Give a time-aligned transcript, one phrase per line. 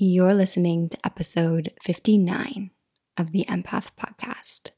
[0.00, 2.70] You're listening to episode 59
[3.16, 4.70] of the Empath Podcast.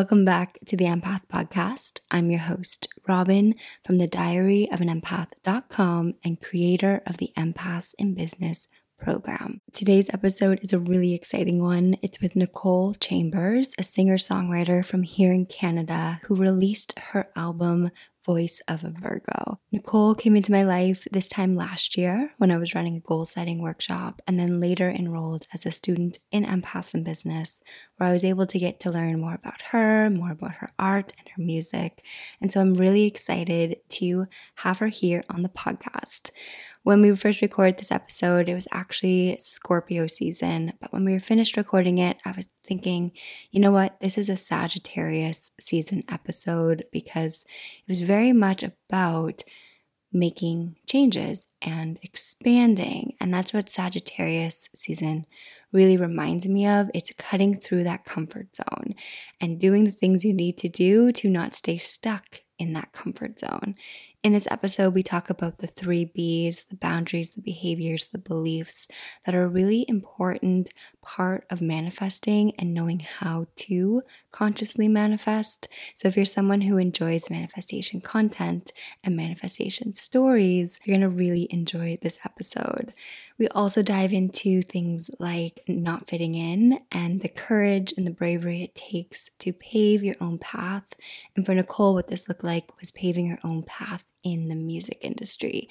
[0.00, 2.00] Welcome back to the Empath Podcast.
[2.10, 3.54] I'm your host, Robin,
[3.84, 8.66] from the diary of an empath.com and creator of the Empaths in Business
[8.98, 9.60] program.
[9.74, 11.98] Today's episode is a really exciting one.
[12.00, 17.90] It's with Nicole Chambers, a singer songwriter from here in Canada who released her album
[18.24, 19.60] voice of a Virgo.
[19.72, 23.26] Nicole came into my life this time last year when I was running a goal
[23.26, 27.60] setting workshop and then later enrolled as a student in Empaths in Business,
[27.96, 31.12] where I was able to get to learn more about her, more about her art
[31.18, 32.04] and her music.
[32.40, 36.30] And so I'm really excited to have her here on the podcast.
[36.82, 40.72] When we first recorded this episode, it was actually Scorpio season.
[40.80, 43.12] But when we were finished recording it, I was thinking,
[43.50, 44.00] you know what?
[44.00, 47.44] This is a Sagittarius season episode because
[47.86, 49.44] it was very much about
[50.12, 53.14] making changes and expanding.
[53.20, 55.26] And that's what Sagittarius season
[55.70, 56.90] really reminds me of.
[56.92, 58.96] It's cutting through that comfort zone
[59.40, 63.40] and doing the things you need to do to not stay stuck in that comfort
[63.40, 63.74] zone.
[64.22, 68.86] In this episode, we talk about the three B's the boundaries, the behaviors, the beliefs
[69.24, 70.68] that are a really important
[71.00, 75.68] part of manifesting and knowing how to consciously manifest.
[75.94, 81.98] So, if you're someone who enjoys manifestation content and manifestation stories, you're to really enjoy
[82.02, 82.92] this episode.
[83.38, 88.62] We also dive into things like not fitting in and the courage and the bravery
[88.62, 90.92] it takes to pave your own path.
[91.34, 94.98] And for Nicole, what this looked like was paving her own path in the music
[95.02, 95.68] industry.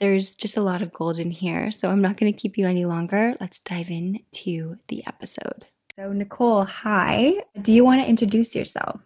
[0.00, 2.66] There's just a lot of gold in here, so I'm not going to keep you
[2.66, 3.34] any longer.
[3.40, 5.66] Let's dive into the episode.
[5.96, 7.44] So, Nicole, hi.
[7.60, 9.00] Do you want to introduce yourself?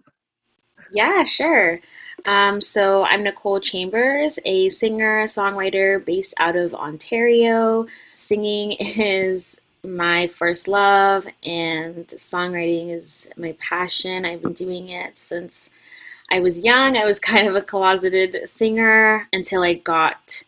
[0.92, 1.80] Yeah, sure.
[2.24, 7.86] Um, so, I'm Nicole Chambers, a singer songwriter based out of Ontario.
[8.14, 14.24] Singing is my first love, and songwriting is my passion.
[14.24, 15.70] I've been doing it since
[16.30, 16.96] I was young.
[16.96, 20.42] I was kind of a closeted singer until I got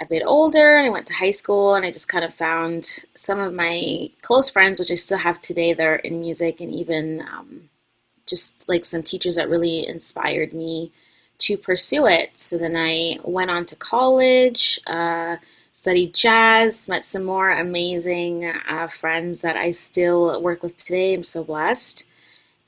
[0.00, 3.04] a bit older and I went to high school and I just kind of found
[3.14, 6.72] some of my close friends, which I still have today, that are in music and
[6.72, 7.68] even um,
[8.26, 10.92] just like some teachers that really inspired me
[11.38, 12.30] to pursue it.
[12.36, 15.36] So then I went on to college, uh,
[15.72, 21.14] studied jazz, met some more amazing uh, friends that I still work with today.
[21.14, 22.04] I'm so blessed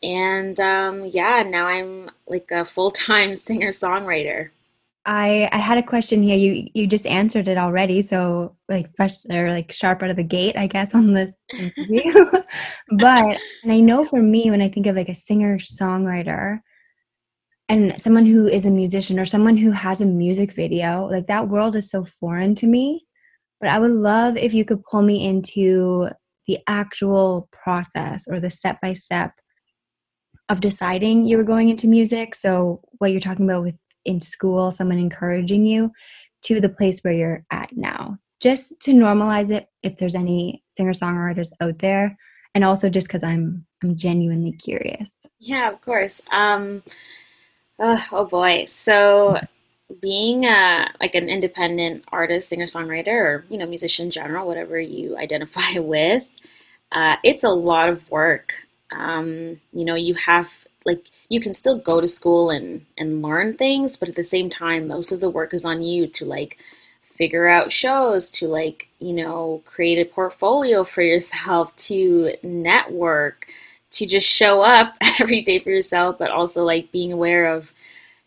[0.03, 4.50] and um, yeah, now I'm like a full time singer songwriter.
[5.06, 6.37] I I had a question here.
[6.37, 10.22] You you just answered it already, so like fresh or like sharp out of the
[10.22, 12.03] gate, I guess, on this interview.
[12.99, 16.60] but and I know for me, when I think of like a singer songwriter
[17.69, 21.49] and someone who is a musician or someone who has a music video, like that
[21.49, 23.06] world is so foreign to me.
[23.60, 26.09] But I would love if you could pull me into
[26.47, 29.33] the actual process or the step by step
[30.50, 32.34] of deciding you were going into music.
[32.34, 35.93] So what you're talking about with in school someone encouraging you
[36.43, 38.19] to the place where you're at now.
[38.41, 42.16] Just to normalize it if there's any singer songwriters out there
[42.55, 45.25] and also just because i'm i'm genuinely curious.
[45.39, 46.21] Yeah of course.
[46.33, 46.83] Um
[47.78, 48.65] oh, oh boy.
[48.66, 49.39] So
[50.00, 54.81] being a like an independent artist singer songwriter or you know musician in general whatever
[54.81, 56.25] you identify with
[56.93, 58.55] uh, it's a lot of work
[58.93, 60.51] um, you know, you have
[60.87, 64.51] like you can still go to school and and learn things, but at the same
[64.51, 66.59] time, most of the work is on you to like
[67.03, 73.48] figure out shows, to like you know create a portfolio for yourself, to network,
[73.92, 77.72] to just show up every day for yourself, but also like being aware of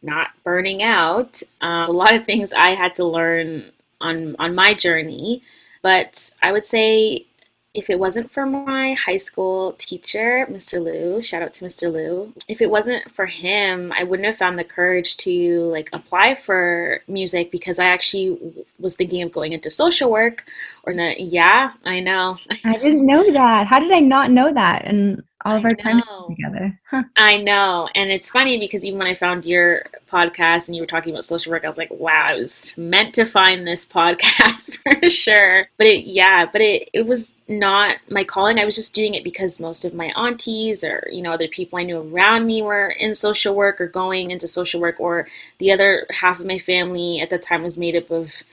[0.01, 1.41] not burning out.
[1.61, 3.71] Um, a lot of things I had to learn
[4.01, 5.41] on on my journey,
[5.81, 7.25] but I would say
[7.73, 10.83] if it wasn't for my high school teacher, Mr.
[10.83, 11.91] Liu, shout out to Mr.
[11.91, 16.35] Liu, if it wasn't for him, I wouldn't have found the courage to like apply
[16.35, 18.39] for music because I actually
[18.79, 20.45] was thinking of going into social work
[20.83, 22.37] or yeah, I know.
[22.63, 23.67] I didn't know that.
[23.67, 24.85] How did I not know that?
[24.85, 26.79] And all of our time together.
[26.89, 27.03] Huh.
[27.17, 27.89] I know.
[27.95, 31.25] And it's funny because even when I found your podcast and you were talking about
[31.25, 35.67] social work, I was like, wow, I was meant to find this podcast for sure.
[35.77, 38.59] But it, yeah, but it, it was not my calling.
[38.59, 41.79] I was just doing it because most of my aunties or, you know, other people
[41.79, 45.71] I knew around me were in social work or going into social work, or the
[45.71, 48.43] other half of my family at the time was made up of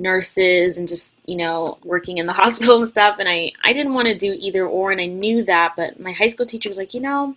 [0.00, 3.18] nurses and just you know working in the hospital and stuff.
[3.18, 6.12] And i i didn't want to do either or and i knew that but my
[6.12, 7.36] high school teacher was like you know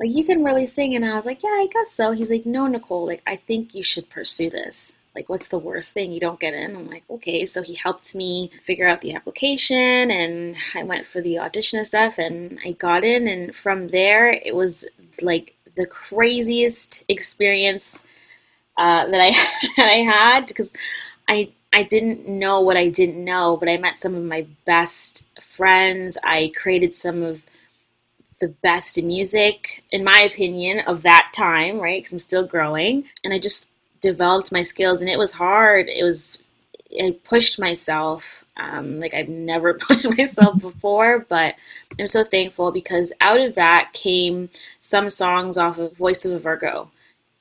[0.00, 0.94] like you can really sing.
[0.94, 2.12] And i was like yeah i guess so.
[2.12, 4.96] He's like no nicole like i think you should pursue this.
[5.14, 6.74] Like what's the worst thing you don't get in?
[6.74, 7.46] I'm like okay.
[7.46, 11.88] So he helped me figure out the application and i went for the audition and
[11.88, 13.28] stuff and i got in.
[13.28, 14.86] And from there it was
[15.20, 18.04] like the craziest experience
[18.76, 19.30] uh, that I
[19.76, 20.72] that I had because
[21.28, 25.26] I I didn't know what I didn't know, but I met some of my best
[25.40, 26.16] friends.
[26.22, 27.44] I created some of
[28.40, 32.00] the best music, in my opinion, of that time, right?
[32.00, 33.04] Because I'm still growing.
[33.24, 35.88] And I just developed my skills, and it was hard.
[35.88, 36.42] It was,
[36.98, 41.54] I pushed myself um, like I've never pushed myself before, but
[41.98, 46.38] I'm so thankful because out of that came some songs off of Voice of a
[46.38, 46.90] Virgo.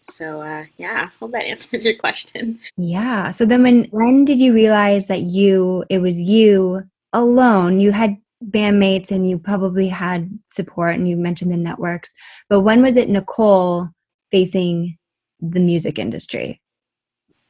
[0.03, 2.59] So uh, yeah, hope that answers your question.
[2.77, 3.31] Yeah.
[3.31, 6.83] So then, when when did you realize that you it was you
[7.13, 7.79] alone?
[7.79, 12.13] You had bandmates and you probably had support, and you mentioned the networks.
[12.50, 13.89] But when was it Nicole
[14.31, 14.97] facing
[15.39, 16.61] the music industry?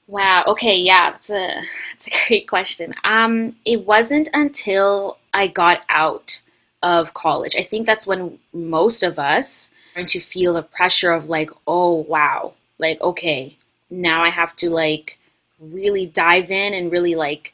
[0.07, 0.44] Wow.
[0.47, 0.77] Okay.
[0.77, 1.61] Yeah, that's a
[1.91, 2.94] that's a great question.
[3.03, 6.41] Um, it wasn't until I got out
[6.83, 7.55] of college.
[7.55, 12.53] I think that's when most of us to feel the pressure of like, oh wow,
[12.79, 13.57] like okay,
[13.89, 15.19] now I have to like
[15.59, 17.53] really dive in and really like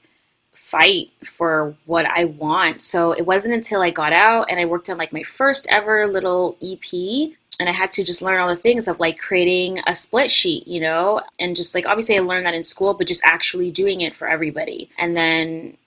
[0.53, 2.81] fight for what I want.
[2.81, 6.07] So it wasn't until I got out and I worked on like my first ever
[6.07, 9.95] little EP and I had to just learn all the things of like creating a
[9.95, 13.25] split sheet, you know, and just like obviously I learned that in school, but just
[13.25, 14.89] actually doing it for everybody.
[14.97, 15.77] And then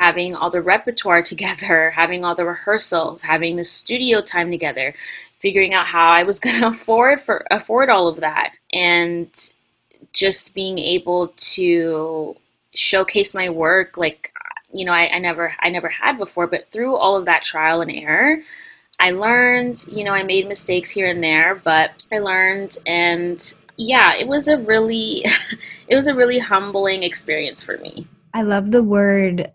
[0.00, 4.94] having all the repertoire together, having all the rehearsals, having the studio time together,
[5.36, 8.54] figuring out how I was going to afford for afford all of that.
[8.72, 9.28] And
[10.12, 12.34] just being able to
[12.74, 14.32] showcase my work like
[14.72, 17.80] you know I, I never I never had before but through all of that trial
[17.80, 18.38] and error
[18.98, 24.14] I learned you know I made mistakes here and there but I learned and yeah
[24.14, 25.24] it was a really
[25.88, 28.06] it was a really humbling experience for me.
[28.32, 29.50] I love the word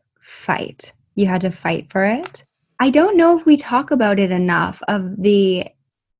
[0.45, 2.43] fight you had to fight for it
[2.79, 5.65] I don't know if we talk about it enough of the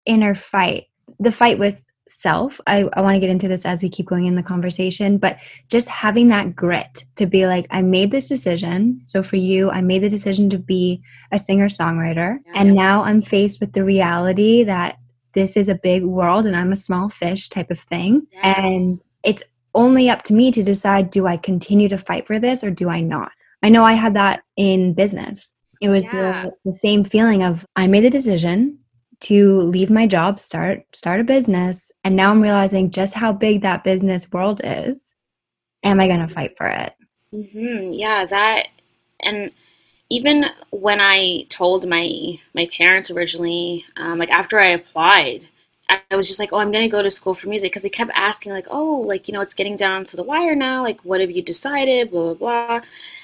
[0.06, 0.86] inner fight,
[1.20, 2.62] the fight with self.
[2.68, 5.38] I, I want to get into this as we keep going in the conversation, but
[5.70, 9.02] just having that grit to be like, I made this decision.
[9.06, 11.02] So for you, I made the decision to be
[11.32, 12.38] a singer songwriter.
[12.46, 12.52] Yeah.
[12.56, 14.98] And now I'm faced with the reality that
[15.34, 18.26] this is a big world and I'm a small fish type of thing.
[18.32, 18.70] Yes.
[18.70, 19.44] And it's
[19.74, 22.88] only up to me to decide do I continue to fight for this or do
[22.88, 23.32] I not?
[23.66, 25.56] I know I had that in business.
[25.82, 26.44] It was yeah.
[26.44, 28.78] the, the same feeling of I made a decision
[29.22, 33.62] to leave my job, start start a business, and now I'm realizing just how big
[33.62, 35.12] that business world is.
[35.84, 36.94] Am I going to fight for it?
[37.34, 37.94] Mm-hmm.
[37.94, 38.68] Yeah, that
[39.22, 39.50] and
[40.12, 45.48] even when I told my my parents originally, um, like after I applied,
[45.90, 48.12] I was just like, oh, I'm gonna go to school for music because they kept
[48.16, 50.82] asking like, oh, like you know, it's getting down to the wire now.
[50.82, 52.12] Like, what have you decided?
[52.12, 52.82] Blah blah blah.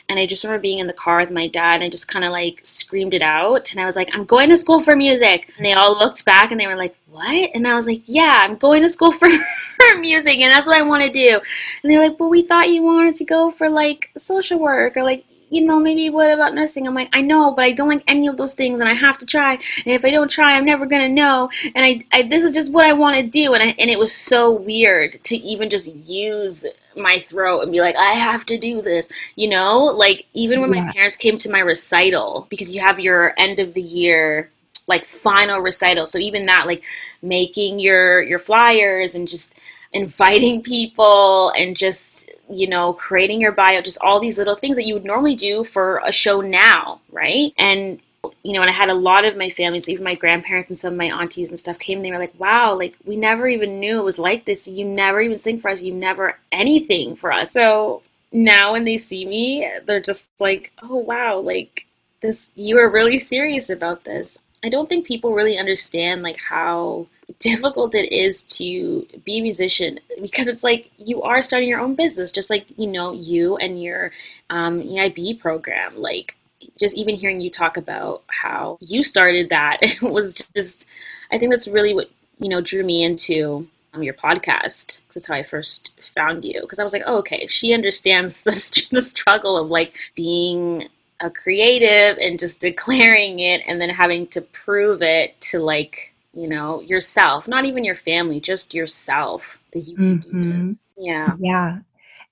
[0.09, 2.25] And I just remember being in the car with my dad and I just kind
[2.25, 3.71] of like screamed it out.
[3.71, 5.53] And I was like, I'm going to school for music.
[5.55, 7.51] And they all looked back and they were like, what?
[7.53, 9.29] And I was like, yeah, I'm going to school for,
[9.79, 11.39] for music and that's what I want to do.
[11.81, 15.03] And they're like, well, we thought you wanted to go for like social work or
[15.03, 16.87] like you know, maybe what about nursing?
[16.87, 19.17] I'm like, I know, but I don't like any of those things, and I have
[19.19, 19.53] to try.
[19.53, 21.49] And if I don't try, I'm never gonna know.
[21.75, 23.53] And I, I this is just what I want to do.
[23.53, 26.65] And I, and it was so weird to even just use
[26.95, 29.11] my throat and be like, I have to do this.
[29.35, 30.85] You know, like even when yeah.
[30.85, 34.49] my parents came to my recital, because you have your end of the year
[34.87, 36.07] like final recital.
[36.07, 36.83] So even that, like
[37.21, 39.57] making your your flyers and just
[39.93, 44.85] inviting people and just you know creating your bio just all these little things that
[44.85, 47.53] you would normally do for a show now right?
[47.57, 47.99] And
[48.43, 50.93] you know and i had a lot of my families even my grandparents and some
[50.93, 53.79] of my aunties and stuff came and they were like wow like we never even
[53.79, 54.67] knew it was like this.
[54.67, 55.83] You never even sing for us.
[55.83, 57.51] You never anything for us.
[57.51, 61.85] So now when they see me they're just like oh wow like
[62.21, 64.37] this you are really serious about this.
[64.63, 67.07] I don't think people really understand like how
[67.39, 71.95] difficult it is to be a musician because it's like you are starting your own
[71.95, 74.11] business, just like you know you and your
[74.49, 75.97] um, EIB program.
[75.97, 76.35] Like
[76.79, 80.87] just even hearing you talk about how you started that it was just
[81.31, 82.09] i think that's really what
[82.39, 86.79] you know drew me into um, your podcast that's how i first found you because
[86.79, 90.87] i was like oh, okay she understands the, the struggle of like being
[91.19, 96.47] a creative and just declaring it and then having to prove it to like you
[96.47, 100.39] know yourself not even your family just yourself that you can mm-hmm.
[100.39, 101.79] do this yeah yeah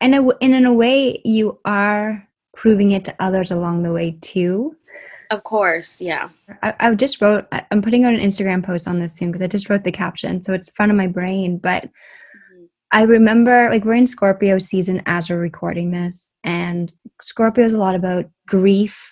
[0.01, 2.27] and, and in a way you are
[2.59, 4.75] proving it to others along the way too.
[5.31, 6.29] Of course, yeah.
[6.63, 9.47] I, I just wrote, I'm putting out an Instagram post on this soon because I
[9.47, 11.57] just wrote the caption, so it's front of my brain.
[11.57, 12.65] But mm-hmm.
[12.91, 16.91] I remember, like, we're in Scorpio season as we're recording this, and
[17.21, 19.09] Scorpio is a lot about grief,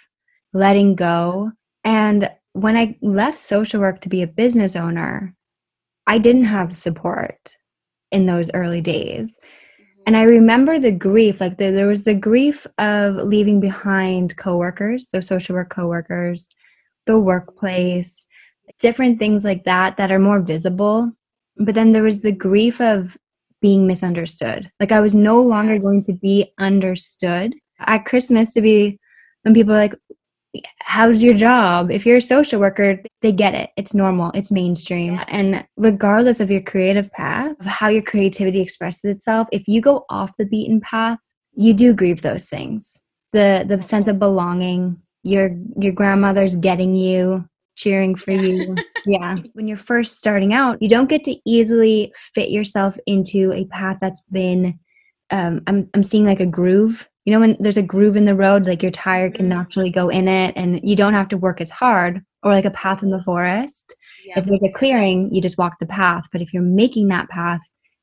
[0.54, 1.52] letting go.
[1.84, 5.34] And when I left social work to be a business owner,
[6.08, 7.58] I didn't have support
[8.12, 9.38] in those early days.
[9.38, 10.02] Mm-hmm.
[10.08, 15.10] And i remember the grief like the, there was the grief of leaving behind coworkers
[15.10, 16.48] so social work coworkers
[17.06, 18.26] the workplace
[18.80, 21.12] different things like that that are more visible.
[21.58, 23.18] But then there was the grief of
[23.62, 24.70] being misunderstood.
[24.80, 25.84] Like i was no longer yes.
[25.84, 27.54] going to be understood.
[27.80, 29.00] At christmas to be
[29.44, 29.96] when people are like
[30.80, 31.92] how's your job?
[31.92, 33.72] If you're a social worker they get it.
[33.78, 34.32] It's normal.
[34.34, 35.20] It's mainstream.
[35.28, 40.06] And regardless of your creative path of how your creativity expresses itself if you go
[40.10, 41.20] off the beaten path
[41.56, 43.02] you do grieve those things.
[43.34, 48.76] The the sense of belonging your your grandmother's getting you cheering for you.
[49.10, 49.38] Yeah.
[49.54, 53.98] When you're first starting out you don't get to easily fit yourself into a path
[54.02, 54.78] that's been
[55.30, 58.36] um, I'm, I'm seeing like a groove you know when there's a groove in the
[58.36, 59.58] road like your tire can mm-hmm.
[59.58, 62.72] naturally go in it and you don't have to work as hard or like a
[62.72, 63.94] path in the forest.
[64.24, 67.60] If there's a clearing you just walk the path but if you're making that path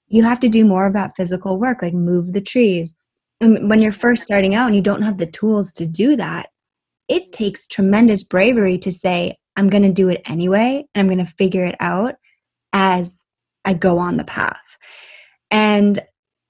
[0.08, 2.98] you have to do more of that physical work like move the trees.
[3.40, 6.50] And when you're first starting out and you don't have the tools to do that
[7.08, 11.26] it takes tremendous bravery to say i'm going to do it anyway and i'm going
[11.26, 12.16] to figure it out
[12.74, 13.24] as
[13.64, 14.76] i go on the path.
[15.50, 16.02] And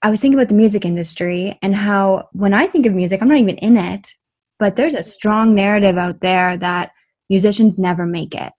[0.04, 3.28] I was thinking about the music industry and how when I think of music, I'm
[3.28, 4.14] not even in it,
[4.58, 5.04] but there's a mm-hmm.
[5.04, 6.92] strong narrative out there that
[7.30, 8.52] musicians never make it.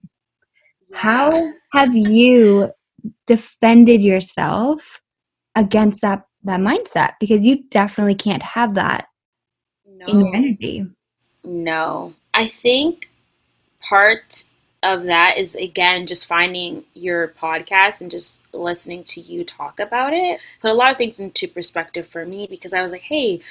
[0.91, 2.71] How have you
[3.27, 5.01] defended yourself
[5.53, 7.13] against that that mindset?
[7.19, 9.05] Because you definitely can't have that
[9.85, 10.05] no.
[10.07, 10.87] in your energy.
[11.43, 12.15] No.
[12.33, 13.07] I think
[13.81, 14.45] part
[14.85, 20.13] of that is again just finding your podcast and just listening to you talk about
[20.13, 23.41] it put a lot of things into perspective for me because I was like, hey,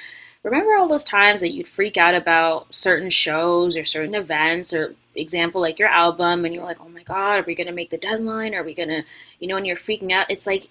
[0.43, 4.95] remember all those times that you'd freak out about certain shows or certain events or
[5.15, 7.97] example like your album and you're like, oh my god, are we gonna make the
[7.97, 8.53] deadline?
[8.53, 9.03] Are we gonna,
[9.39, 10.29] you know, and you're freaking out.
[10.29, 10.69] It's like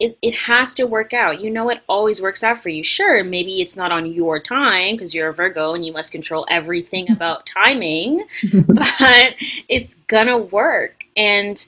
[0.00, 1.40] it, it has to work out.
[1.40, 2.82] You know, it always works out for you.
[2.82, 6.46] Sure, maybe it's not on your time because you're a Virgo and you must control
[6.50, 7.14] everything mm-hmm.
[7.14, 8.24] about timing,
[8.66, 9.34] but
[9.68, 11.04] it's gonna work.
[11.16, 11.64] And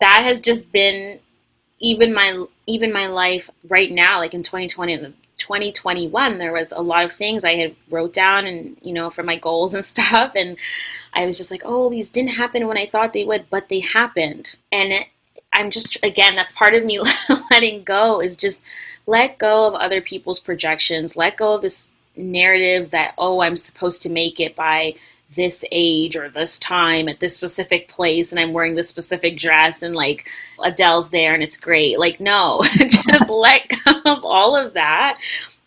[0.00, 1.18] that has just been
[1.78, 6.80] even my even my life right now, like in 2020 and 2021, there was a
[6.80, 10.32] lot of things I had wrote down and you know for my goals and stuff,
[10.36, 10.56] and
[11.12, 13.80] I was just like, oh, these didn't happen when I thought they would, but they
[13.80, 15.08] happened, and it,
[15.52, 17.00] I'm just again that's part of me
[17.50, 18.62] letting go is just
[19.06, 24.02] let go of other people's projections, let go of this narrative that oh I'm supposed
[24.02, 24.94] to make it by
[25.34, 29.82] this age or this time at this specific place and I'm wearing this specific dress
[29.82, 30.28] and like
[30.62, 31.98] Adele's there and it's great.
[31.98, 35.18] Like no, just let go of all of that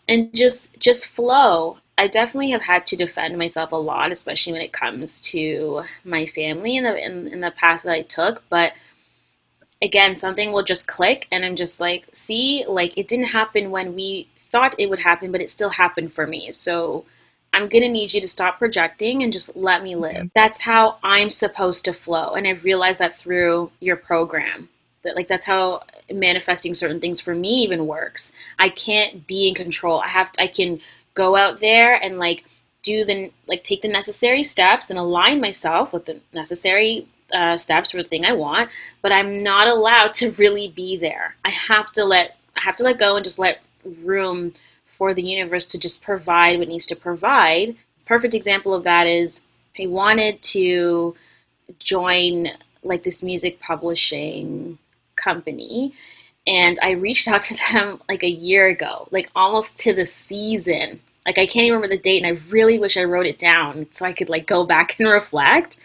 [0.08, 1.78] and just just flow.
[1.98, 6.26] I definitely have had to defend myself a lot, especially when it comes to my
[6.26, 8.74] family and the in, in the path that I took, but
[9.82, 13.94] again, something will just click, and I'm just like, see, like it didn't happen when
[13.94, 16.50] we thought it would happen, but it still happened for me.
[16.50, 17.04] So
[17.52, 20.16] I'm gonna need you to stop projecting and just let me live.
[20.16, 20.26] Mm-hmm.
[20.34, 24.68] That's how I'm supposed to flow, and I've realized that through your program.
[25.02, 28.32] That like that's how manifesting certain things for me even works.
[28.58, 30.00] I can't be in control.
[30.00, 30.80] I have to, I can
[31.14, 32.44] go out there and like
[32.82, 37.90] do the like take the necessary steps and align myself with the necessary uh, steps
[37.90, 38.70] for the thing I want,
[39.02, 41.36] but I'm not allowed to really be there.
[41.44, 43.62] I have to let I have to let go and just let
[44.02, 44.54] room
[44.86, 47.76] for the universe to just provide what needs to provide.
[48.06, 49.44] Perfect example of that is
[49.78, 51.14] I wanted to
[51.78, 52.48] join
[52.82, 54.78] like this music publishing
[55.16, 55.92] company
[56.46, 61.00] and I reached out to them like a year ago, like almost to the season.
[61.26, 63.88] Like I can't even remember the date and I really wish I wrote it down
[63.90, 65.78] so I could like go back and reflect.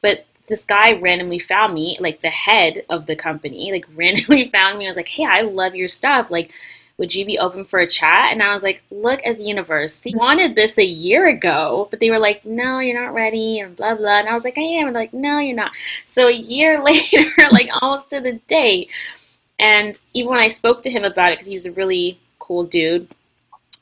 [0.00, 4.78] But this guy randomly found me, like the head of the company, like randomly found
[4.78, 4.86] me.
[4.86, 6.30] I was like, hey, I love your stuff.
[6.30, 6.52] Like,
[6.98, 8.32] would you be open for a chat?
[8.32, 10.02] And I was like, look at the universe.
[10.02, 13.76] He wanted this a year ago, but they were like, no, you're not ready, and
[13.76, 14.20] blah, blah.
[14.20, 14.86] And I was like, I am.
[14.86, 15.72] And like, no, you're not.
[16.06, 18.88] So a year later, like almost to the day.
[19.58, 22.64] And even when I spoke to him about it, because he was a really cool
[22.64, 23.08] dude,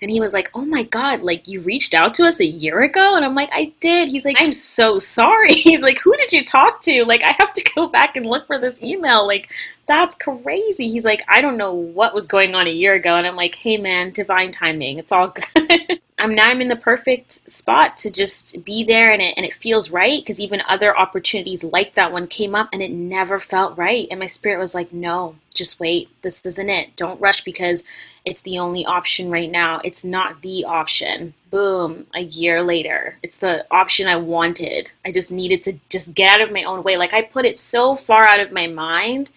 [0.04, 2.82] and he was like, Oh my God, like you reached out to us a year
[2.82, 3.16] ago?
[3.16, 4.10] And I'm like, I did.
[4.10, 5.54] He's like, I'm so sorry.
[5.54, 7.06] He's like, Who did you talk to?
[7.06, 9.26] Like, I have to go back and look for this email.
[9.26, 9.50] Like,
[9.86, 10.88] that's crazy.
[10.88, 13.16] He's like, I don't know what was going on a year ago.
[13.16, 14.98] And I'm like, hey man, divine timing.
[14.98, 16.00] It's all good.
[16.18, 19.52] I'm now I'm in the perfect spot to just be there and it and it
[19.52, 23.76] feels right because even other opportunities like that one came up and it never felt
[23.76, 24.06] right.
[24.10, 26.08] And my spirit was like, no, just wait.
[26.22, 26.94] This isn't it.
[26.96, 27.84] Don't rush because
[28.24, 29.80] it's the only option right now.
[29.84, 31.34] It's not the option.
[31.50, 33.16] Boom, a year later.
[33.22, 34.90] It's the option I wanted.
[35.04, 36.96] I just needed to just get out of my own way.
[36.96, 39.30] Like I put it so far out of my mind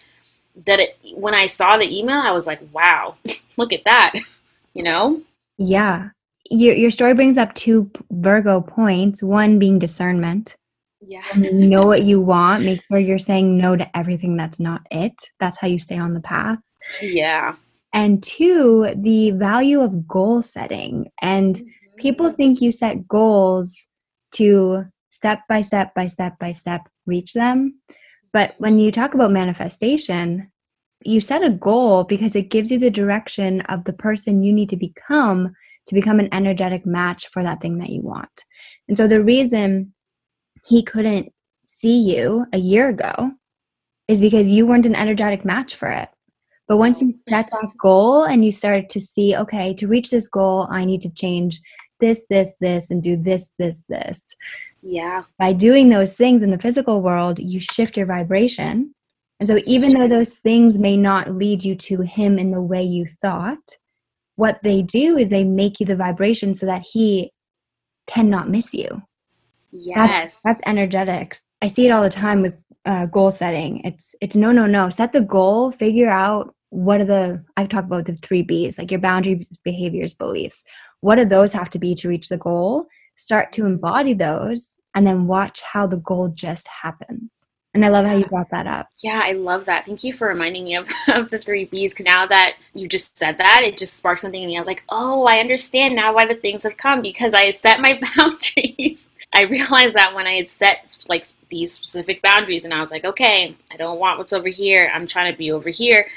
[0.65, 3.15] that it, when I saw the email, I was like, wow,
[3.57, 4.13] look at that,
[4.73, 5.21] you know?
[5.57, 6.09] Yeah.
[6.49, 10.55] Your, your story brings up two Virgo points one being discernment.
[11.01, 11.21] Yeah.
[11.35, 12.63] know what you want.
[12.63, 15.13] Make sure you're saying no to everything that's not it.
[15.39, 16.57] That's how you stay on the path.
[17.01, 17.55] Yeah.
[17.93, 21.09] And two, the value of goal setting.
[21.21, 21.95] And mm-hmm.
[21.97, 23.87] people think you set goals
[24.33, 27.79] to step by step by step by step reach them.
[28.33, 30.51] But when you talk about manifestation,
[31.03, 34.69] you set a goal because it gives you the direction of the person you need
[34.69, 35.53] to become
[35.87, 38.43] to become an energetic match for that thing that you want.
[38.87, 39.93] And so the reason
[40.67, 41.31] he couldn't
[41.65, 43.31] see you a year ago
[44.07, 46.09] is because you weren't an energetic match for it.
[46.67, 50.27] But once you set that goal and you start to see, okay, to reach this
[50.27, 51.61] goal, I need to change
[51.99, 54.35] this, this, this, and do this, this, this.
[54.81, 55.23] Yeah.
[55.39, 58.93] By doing those things in the physical world, you shift your vibration.
[59.39, 62.83] And so, even though those things may not lead you to Him in the way
[62.83, 63.77] you thought,
[64.35, 67.31] what they do is they make you the vibration so that He
[68.07, 69.01] cannot miss you.
[69.71, 69.95] Yes.
[69.95, 71.43] That's, that's energetics.
[71.61, 72.55] I see it all the time with
[72.85, 73.81] uh, goal setting.
[73.83, 74.89] It's it's no no no.
[74.89, 75.71] Set the goal.
[75.71, 80.13] Figure out what are the I talk about the three B's like your boundaries, behaviors,
[80.13, 80.63] beliefs.
[81.01, 82.87] What do those have to be to reach the goal?
[83.15, 87.47] Start to embody those and then watch how the goal just happens.
[87.73, 88.87] And I love how you brought that up.
[89.03, 89.85] Yeah, I love that.
[89.85, 93.17] Thank you for reminding me of, of the three B's because now that you just
[93.17, 94.57] said that, it just sparked something in me.
[94.57, 97.79] I was like, oh, I understand now why the things have come because I set
[97.79, 99.11] my boundaries.
[99.33, 103.05] I realized that when I had set like these specific boundaries and I was like,
[103.05, 104.91] okay, I don't want what's over here.
[104.91, 106.07] I'm trying to be over here.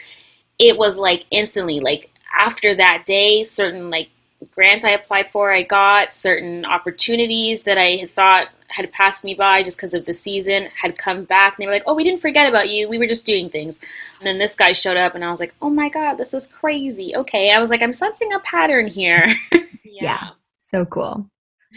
[0.60, 4.10] It was like instantly, like after that day, certain like
[4.52, 9.34] grants I applied for, I got certain opportunities that I had thought had passed me
[9.34, 12.04] by just because of the season had come back and they were like, "Oh, we
[12.04, 12.88] didn't forget about you.
[12.88, 13.80] We were just doing things."
[14.18, 16.46] And then this guy showed up and I was like, "Oh my god, this is
[16.46, 19.60] crazy." Okay, I was like, "I'm sensing a pattern here." yeah.
[19.84, 20.28] yeah.
[20.60, 21.26] So cool.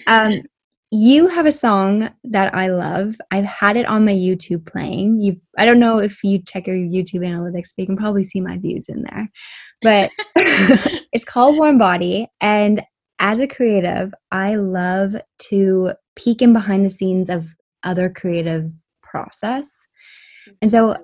[0.07, 0.43] Um
[0.95, 3.15] you have a song that I love.
[3.31, 5.19] I've had it on my YouTube playing.
[5.19, 8.39] You I don't know if you check your YouTube analytics, but you can probably see
[8.39, 9.27] my views in there.
[9.81, 10.11] But
[11.11, 12.83] it's called Warm Body and
[13.17, 15.15] as a creative, I love
[15.49, 17.47] to peek in behind the scenes of
[17.83, 19.75] other creatives' process.
[20.61, 21.01] And so, mm-hmm.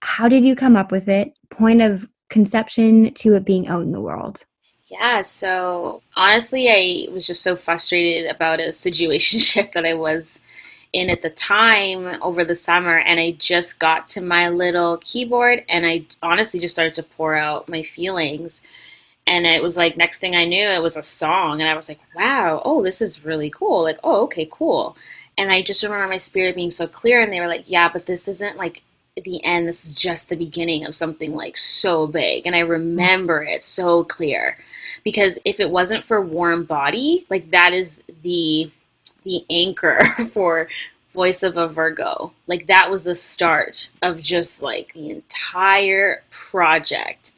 [0.00, 1.32] how did you come up with it?
[1.50, 4.44] Point of conception to it being out in the world.
[4.92, 10.40] Yeah, so honestly, I was just so frustrated about a situation that I was
[10.92, 15.64] in at the time over the summer, and I just got to my little keyboard
[15.68, 18.62] and I honestly just started to pour out my feelings
[19.26, 21.88] and it was like next thing I knew it was a song and I was
[21.88, 23.84] like, wow, oh, this is really cool.
[23.84, 24.96] Like, oh, okay, cool.
[25.38, 28.06] And I just remember my spirit being so clear and they were like, yeah, but
[28.06, 28.82] this isn't like
[29.16, 29.68] the end.
[29.68, 32.46] This is just the beginning of something like so big.
[32.46, 34.56] And I remember it so clear
[35.04, 38.70] because if it wasn't for warm body, like that is the
[39.24, 40.00] the anchor
[40.32, 40.68] for
[41.12, 42.32] voice of a Virgo.
[42.46, 47.32] Like that was the start of just like the entire project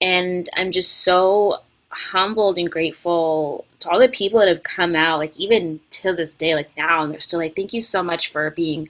[0.00, 1.58] and I'm just so
[1.90, 6.34] humbled and grateful to all the people that have come out, like even till this
[6.34, 8.88] day, like now, and they're still like, thank you so much for being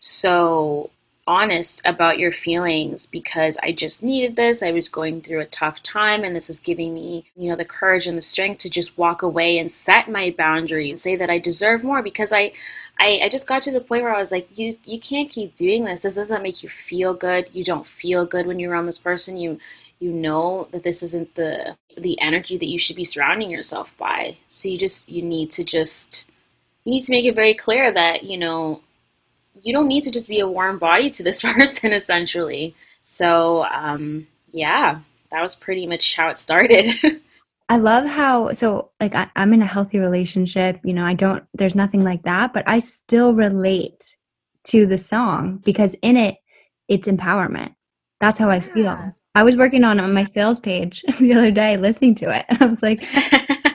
[0.00, 0.90] so
[1.30, 4.64] honest about your feelings because I just needed this.
[4.64, 7.64] I was going through a tough time, and this is giving me, you know, the
[7.64, 11.38] courage and the strength to just walk away and set my boundaries, say that I
[11.38, 12.52] deserve more because I.
[13.02, 15.54] I, I just got to the point where I was like, you you can't keep
[15.54, 16.02] doing this.
[16.02, 17.48] This doesn't make you feel good.
[17.54, 19.38] You don't feel good when you're around this person.
[19.38, 19.58] You
[20.00, 24.36] you know that this isn't the the energy that you should be surrounding yourself by
[24.48, 26.26] so you just you need to just
[26.84, 28.80] you need to make it very clear that you know
[29.62, 34.26] you don't need to just be a warm body to this person essentially so um,
[34.52, 36.86] yeah that was pretty much how it started.
[37.68, 41.44] I love how so like I, I'm in a healthy relationship, you know, I don't
[41.54, 44.16] there's nothing like that, but I still relate
[44.64, 46.38] to the song because in it
[46.88, 47.74] it's empowerment.
[48.18, 49.14] That's how I feel.
[49.36, 52.44] I was working on on my sales page the other day listening to it.
[52.60, 53.04] I was like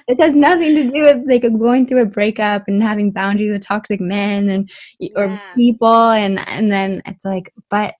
[0.07, 3.65] this has nothing to do with like going through a breakup and having boundaries with
[3.65, 4.69] toxic men and
[5.15, 7.95] or people and and then it's like but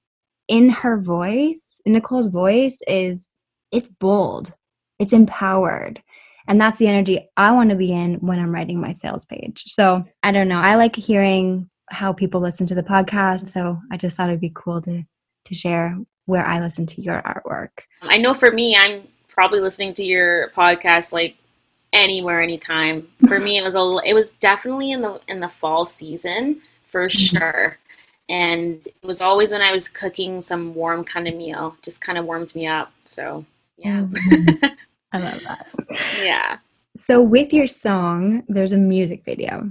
[0.47, 3.29] in her voice in nicole's voice is
[3.75, 4.53] it's bold.
[4.99, 6.01] It's empowered.
[6.47, 9.63] And that's the energy i want to be in when i'm writing my sales page.
[9.65, 10.59] So i don't know.
[10.59, 14.51] I like hearing how people listen to the podcast so i just thought it'd be
[14.55, 15.03] cool to
[15.45, 17.69] to share where i listen to your artwork.
[18.01, 21.35] I know for me, I'm probably listening to your podcast like
[21.95, 23.07] anywhere, anytime.
[23.27, 27.09] For me, it was a it was definitely in the in the fall season for
[27.09, 27.77] sure,
[28.29, 32.17] and it was always when I was cooking some warm kind of meal, just kind
[32.17, 32.91] of warmed me up.
[33.05, 33.45] So
[33.77, 34.75] yeah, Mhm.
[35.13, 35.67] i love that
[36.21, 36.57] yeah.
[36.97, 39.69] So, with your song, there's a music video.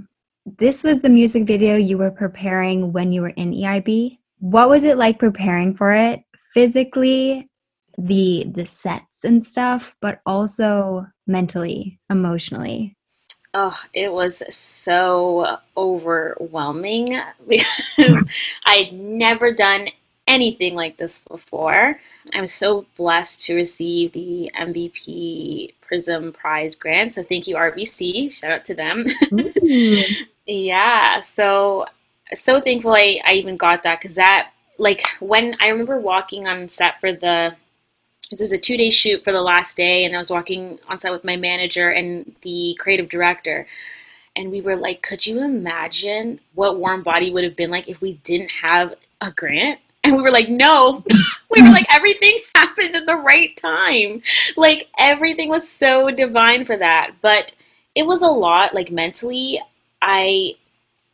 [0.59, 4.19] This was the music video you were preparing when you were in EIB.
[4.39, 6.21] What was it like preparing for it?
[6.53, 7.49] Physically,
[7.97, 12.95] the the sets and stuff, but also mentally, emotionally.
[13.53, 18.25] Oh, it was so overwhelming because
[18.65, 19.87] I'd never done
[20.27, 21.99] anything like this before.
[22.33, 27.11] I was so blessed to receive the MVP Prism Prize grant.
[27.11, 28.33] So thank you, RBC.
[28.33, 29.05] Shout out to them.
[29.05, 30.15] Mm.
[30.45, 31.19] yeah.
[31.19, 31.85] So,
[32.33, 36.67] so thankful I, I even got that because that, like, when I remember walking on
[36.67, 37.55] set for the
[38.35, 40.97] this is a two day shoot for the last day, and I was walking on
[40.97, 43.65] set with my manager and the creative director.
[44.35, 48.01] And we were like, could you imagine what Warm Body would have been like if
[48.01, 49.79] we didn't have a grant?
[50.03, 51.03] And we were like, no.
[51.49, 54.21] we were like, everything happened at the right time.
[54.55, 57.13] Like, everything was so divine for that.
[57.21, 57.55] But
[57.95, 59.59] it was a lot, like, mentally.
[60.03, 60.53] I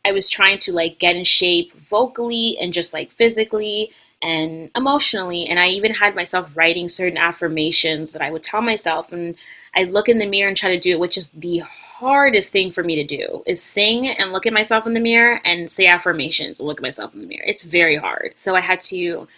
[0.04, 5.46] I was trying to like get in shape vocally and just like physically and emotionally.
[5.46, 9.12] And I even had myself writing certain affirmations that I would tell myself.
[9.12, 9.34] And
[9.74, 12.70] I'd look in the mirror and try to do it, which is the hardest thing
[12.70, 15.86] for me to do is sing and look at myself in the mirror and say
[15.86, 17.44] affirmations and look at myself in the mirror.
[17.46, 18.36] It's very hard.
[18.36, 19.28] So I had to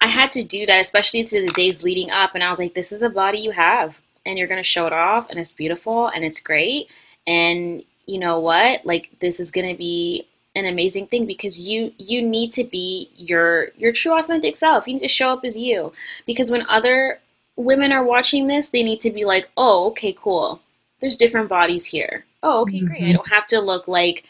[0.00, 2.34] I had to do that, especially to the days leading up.
[2.34, 3.98] And I was like, this is the body you have.
[4.26, 6.90] And you're gonna show it off and it's beautiful and it's great.
[7.26, 8.84] And you know what?
[8.84, 13.68] Like this is gonna be an amazing thing because you you need to be your
[13.76, 14.86] your true authentic self.
[14.86, 15.92] You need to show up as you.
[16.26, 17.18] Because when other
[17.56, 20.60] women are watching this, they need to be like, oh, okay, cool.
[21.00, 22.24] There's different bodies here.
[22.42, 23.02] Oh, okay, great.
[23.04, 23.14] I Mhm.
[23.14, 24.24] don't have to look like,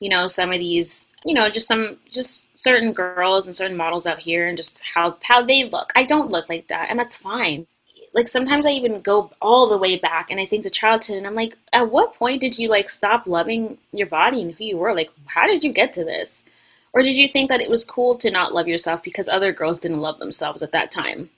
[0.00, 4.06] you know, some of these, you know, just some just certain girls and certain models
[4.06, 5.92] out here and just how how they look.
[5.96, 7.66] I don't look like that, and that's fine.
[8.16, 11.26] Like sometimes I even go all the way back and I think to childhood and
[11.26, 14.78] I'm like, at what point did you like stop loving your body and who you
[14.78, 14.94] were?
[14.94, 16.46] Like, how did you get to this?
[16.94, 19.80] Or did you think that it was cool to not love yourself because other girls
[19.80, 21.28] didn't love themselves at that time?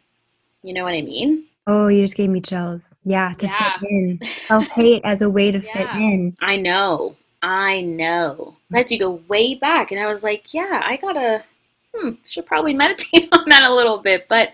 [0.63, 1.47] You know what I mean?
[1.67, 2.95] Oh, you just gave me chills.
[3.05, 3.79] Yeah, to Yeah.
[3.81, 4.21] fit in.
[4.23, 6.37] Self hate as a way to fit in.
[6.41, 7.17] I know.
[7.43, 8.55] I know.
[8.73, 11.43] I had to go way back and I was like, yeah, I gotta
[11.93, 14.29] hmm, should probably meditate on that a little bit.
[14.29, 14.53] But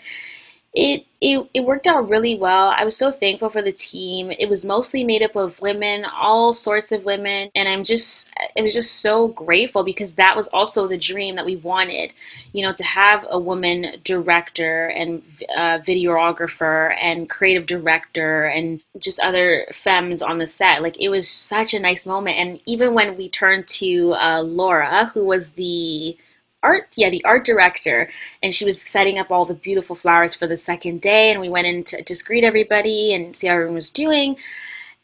[0.74, 2.74] it, it it worked out really well.
[2.76, 4.32] I was so thankful for the team.
[4.32, 8.62] It was mostly made up of women, all sorts of women, and I'm just it
[8.62, 12.12] was just so grateful because that was also the dream that we wanted,
[12.52, 15.22] you know, to have a woman director and
[15.56, 20.82] uh, videographer and creative director and just other femmes on the set.
[20.82, 25.06] Like it was such a nice moment, and even when we turned to uh, Laura,
[25.14, 26.18] who was the
[26.64, 28.08] art yeah the art director.
[28.42, 31.30] And she was setting up all the beautiful flowers for the second day.
[31.30, 34.36] And we went in to just greet everybody and see how everyone was doing.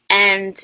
[0.09, 0.59] And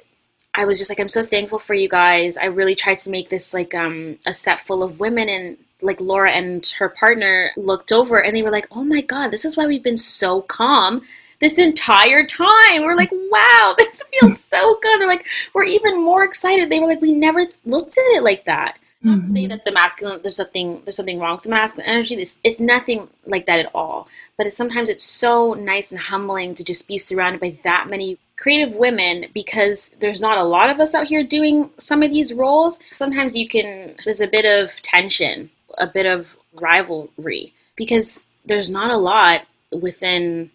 [0.55, 2.37] i was just like i'm so thankful for you guys.
[2.39, 6.01] I really tried to make this like um a set full of women and like
[6.01, 9.57] laura and her partner looked over and they were like oh my god this is
[9.57, 11.03] why we've been so calm
[11.39, 12.83] this entire time.
[12.83, 15.01] We're like wow this feels so good.
[15.01, 16.71] They're like we're even more excited.
[16.71, 19.49] They were like we never looked at it like that not to say Mhm.
[19.51, 23.09] that the masculine there's something there's something wrong with the masculine energy it's, it's nothing
[23.27, 24.09] like that at all.
[24.37, 28.19] But it's sometimes it's so nice and humbling to just be surrounded by that many
[28.37, 32.35] creative women because there's not a lot of us out here doing some of these
[32.35, 32.79] roles.
[32.93, 38.91] Sometimes you can there's a bit of tension a bit of rivalry because there's not
[38.91, 39.43] a lot
[39.73, 40.51] within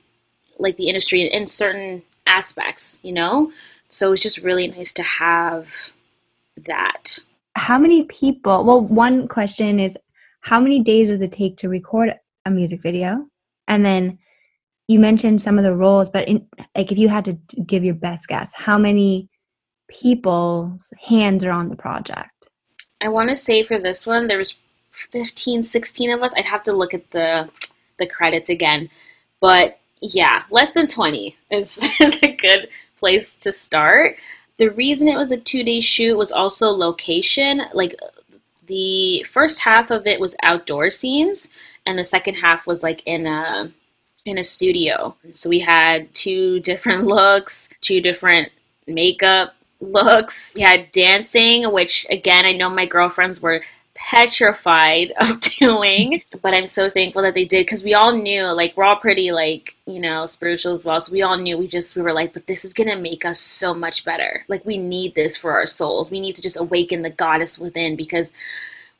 [0.58, 3.52] like the industry in certain aspects you know?
[3.90, 5.92] So it's just really nice to have
[6.66, 7.20] that
[7.56, 8.64] How many people?
[8.64, 9.98] Well, one question is
[10.42, 12.14] how many days does it take to record
[12.46, 13.26] a music video?
[13.68, 14.18] And then,
[14.88, 17.34] you mentioned some of the roles, but in, like if you had to
[17.66, 19.30] give your best guess, how many
[19.88, 22.50] people's hands are on the project?
[23.00, 24.60] I want to say for this one, there was
[25.12, 26.34] 15, 16 of us.
[26.36, 27.50] I'd have to look at the
[27.98, 28.90] the credits again,
[29.40, 34.18] but yeah, less than 20 is, is a good place to start.
[34.62, 37.64] The reason it was a two day shoot was also location.
[37.74, 38.00] Like
[38.68, 41.50] the first half of it was outdoor scenes,
[41.88, 43.72] and the second half was like in a
[44.28, 45.16] in a studio.
[45.32, 48.52] So we had two different looks, two different
[48.86, 50.54] makeup looks.
[50.54, 53.64] We had dancing, which again I know my girlfriends were
[54.10, 58.76] petrified of doing but i'm so thankful that they did because we all knew like
[58.76, 61.96] we're all pretty like you know spiritual as well so we all knew we just
[61.96, 64.44] we were like but this is gonna make us so much better.
[64.48, 67.96] Like we need this for our souls we need to just awaken the goddess within
[67.96, 68.34] because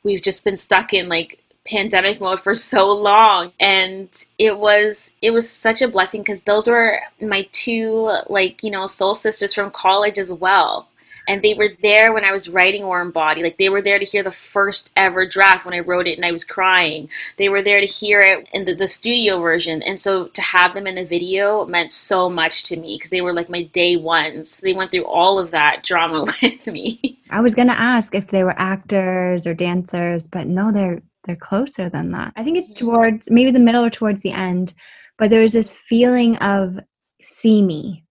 [0.04, 5.30] we've just been stuck in like pandemic mode for so long and it was it
[5.32, 9.70] was such a blessing because those were my two like you know soul sisters from
[9.70, 10.88] college as well
[11.28, 13.42] and they were there when I was writing Warm Body.
[13.42, 16.24] Like they were there to hear the first ever draft when I wrote it and
[16.24, 17.08] I was crying.
[17.36, 19.82] They were there to hear it in the, the studio version.
[19.82, 23.20] And so to have them in the video meant so much to me because they
[23.20, 24.60] were like my day ones.
[24.60, 27.20] They went through all of that drama with me.
[27.30, 31.36] I was going to ask if they were actors or dancers, but no, they're they're
[31.36, 32.32] closer than that.
[32.34, 34.74] I think it's towards maybe the middle or towards the end,
[35.18, 36.80] but there was this feeling of
[37.20, 38.04] see me.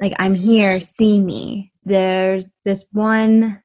[0.00, 3.62] Like I'm here, see me there's this one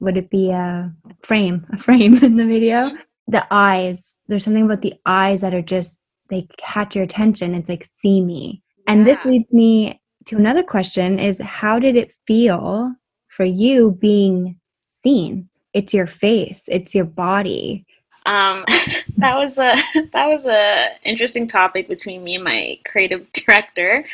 [0.00, 2.88] would it be a frame a frame in the video?
[2.88, 3.02] Mm-hmm.
[3.28, 7.54] the eyes there's something about the eyes that are just they catch your attention.
[7.54, 12.14] It's like see me and this leads me to another question is how did it
[12.26, 12.94] feel
[13.28, 15.48] for you being seen?
[15.72, 16.64] It's your face.
[16.68, 17.86] It's your body.
[18.26, 18.64] Um,
[19.16, 19.74] that was a
[20.12, 24.04] that was a interesting topic between me and my creative director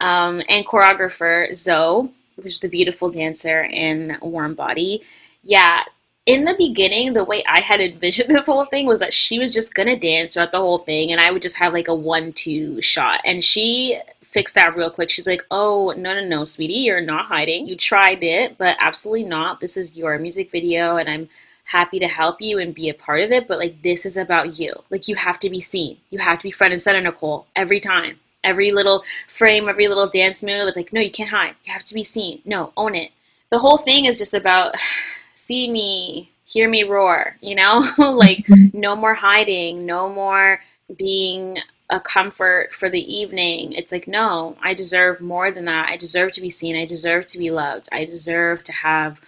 [0.00, 2.10] um, and choreographer Zoe
[2.42, 5.02] which is the beautiful dancer in Warm Body.
[5.42, 5.82] Yeah,
[6.26, 9.54] in the beginning, the way I had envisioned this whole thing was that she was
[9.54, 12.80] just gonna dance throughout the whole thing, and I would just have like a one-two
[12.82, 13.20] shot.
[13.24, 15.10] And she fixed that real quick.
[15.10, 17.66] She's like, "Oh no, no, no, sweetie, you're not hiding.
[17.66, 19.60] You tried it, but absolutely not.
[19.60, 21.28] This is your music video, and I'm."
[21.64, 24.58] happy to help you and be a part of it, but like this is about
[24.58, 24.70] you.
[24.90, 25.96] Like you have to be seen.
[26.10, 30.08] You have to be front and center, Nicole, every time every little frame, every little
[30.08, 30.66] dance move.
[30.68, 31.54] It's like, no, you can't hide.
[31.64, 32.42] You have to be seen.
[32.44, 33.12] No, own it.
[33.50, 34.74] The whole thing is just about
[35.34, 37.84] see me, hear me roar, you know?
[37.98, 38.78] like, mm-hmm.
[38.78, 40.60] no more hiding, no more
[40.96, 41.58] being
[41.90, 43.72] a comfort for the evening.
[43.72, 45.88] It's like, no, I deserve more than that.
[45.88, 46.74] I deserve to be seen.
[46.74, 47.88] I deserve to be loved.
[47.92, 49.20] I deserve to have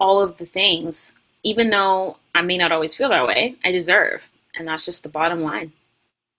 [0.00, 3.54] all of the things, even though I may not always feel that way.
[3.64, 4.28] I deserve.
[4.56, 5.72] And that's just the bottom line.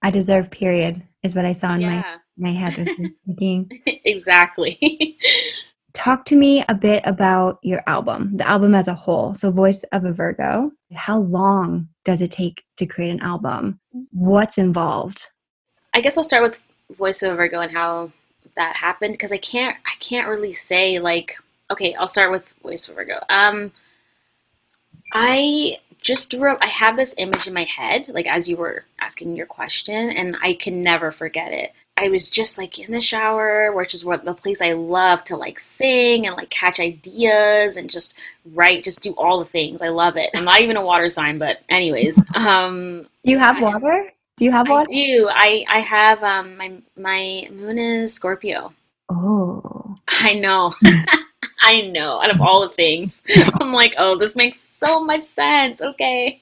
[0.02, 2.18] I deserve, period is what I saw in yeah.
[2.38, 2.74] my, my head
[3.26, 3.70] thinking.
[3.86, 5.18] exactly.
[5.94, 9.34] Talk to me a bit about your album, the album as a whole.
[9.34, 10.72] So, Voice of a Virgo.
[10.94, 13.80] How long does it take to create an album?
[14.12, 15.28] What's involved?
[15.94, 16.62] I guess I'll start with
[16.98, 18.12] Voice of a Virgo and how
[18.56, 21.38] that happened because I can't I can't really say like
[21.72, 23.20] okay, I'll start with Voice of a Virgo.
[23.30, 23.72] Um
[25.14, 29.36] I just wrote, I have this image in my head, like as you were asking
[29.36, 31.74] your question, and I can never forget it.
[31.98, 35.36] I was just like in the shower, which is what the place I love to
[35.36, 38.20] like sing and like catch ideas and just
[38.54, 39.82] write, just do all the things.
[39.82, 40.30] I love it.
[40.36, 44.12] I'm not even a water sign, but anyways, um, do you have I, water?
[44.38, 44.86] Do you have water?
[44.88, 45.30] I do.
[45.32, 48.74] I I have um my my moon is Scorpio.
[49.10, 50.72] Oh, I know.
[51.68, 53.24] I know, out of all the things,
[53.60, 55.82] I'm like, oh, this makes so much sense.
[55.82, 56.40] Okay.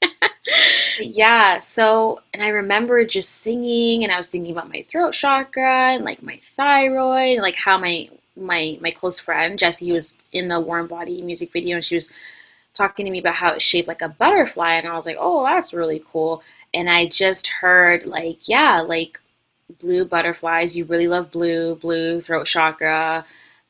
[1.00, 1.56] yeah.
[1.56, 6.04] So, and I remember just singing and I was thinking about my throat chakra and
[6.04, 10.60] like my thyroid, and like how my, my, my close friend, Jessie, was in the
[10.60, 12.12] warm body music video and she was
[12.74, 14.74] talking to me about how it's shaped like a butterfly.
[14.74, 16.42] And I was like, oh, that's really cool.
[16.74, 19.18] And I just heard like, yeah, like
[19.80, 20.76] blue butterflies.
[20.76, 23.24] You really love blue, blue throat chakra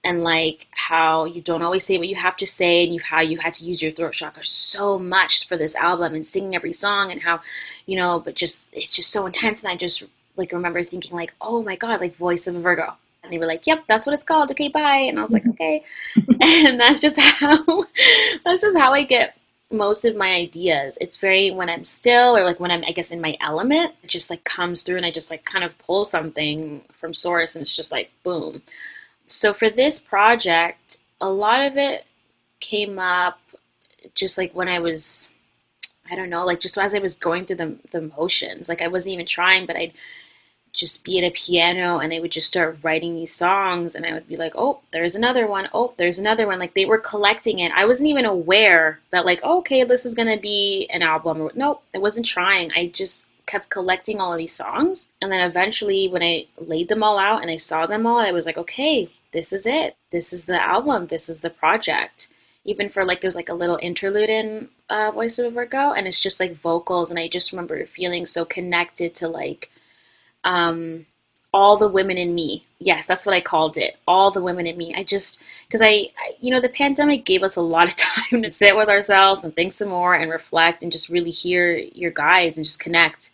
[0.05, 3.21] and like how you don't always say what you have to say and you how
[3.21, 6.73] you had to use your throat chakra so much for this album and singing every
[6.73, 7.41] song and how
[7.87, 9.65] you know but just it's just so intense.
[9.65, 10.05] And i just
[10.37, 12.95] like remember thinking like oh my god like voice of a virgo.
[13.23, 14.51] And they were like yep that's what it's called.
[14.51, 15.07] Okay bye.
[15.09, 15.51] And i was like mm-hmm.
[15.53, 15.85] okay.
[16.67, 17.85] And that's just how
[18.45, 19.37] that's just how i get
[19.71, 20.99] most of my ideas.
[21.01, 24.09] It's very when i'm still or like when i'm i guess in my element it
[24.09, 27.63] just like comes through and i just like kind of pull something from source and
[27.63, 28.63] it's just like boom
[29.35, 32.07] so for this project, a lot of it
[32.61, 33.41] came up
[34.15, 35.31] just like when I was,
[36.11, 38.69] I don't know, like just as I was going through the, the motions.
[38.69, 39.93] Like I wasn't even trying, but I'd
[40.73, 44.13] just be at a piano and they would just start writing these songs and I
[44.13, 45.69] would be like, "Oh, there's another one.
[45.73, 47.73] Oh, there's another one." Like they were collecting it.
[47.75, 51.49] I wasn't even aware that like, oh, "Okay, this is going to be an album."
[51.55, 52.73] Nope, I wasn't trying.
[52.73, 57.03] I just kept collecting all of these songs and then eventually when I laid them
[57.03, 59.97] all out and I saw them all, I was like, "Okay, this is it.
[60.11, 61.07] This is the album.
[61.07, 62.29] This is the project."
[62.65, 66.07] Even for like there's like a little interlude in uh, Voice of a Virgo and
[66.07, 69.71] it's just like vocals and I just remember feeling so connected to like
[70.45, 71.07] um,
[71.55, 72.65] all the women in me.
[72.81, 73.97] Yes, that's what I called it.
[74.09, 74.93] All the women in me.
[74.93, 78.43] I just because I, I, you know, the pandemic gave us a lot of time
[78.43, 82.11] to sit with ourselves and think some more and reflect and just really hear your
[82.11, 83.31] guides and just connect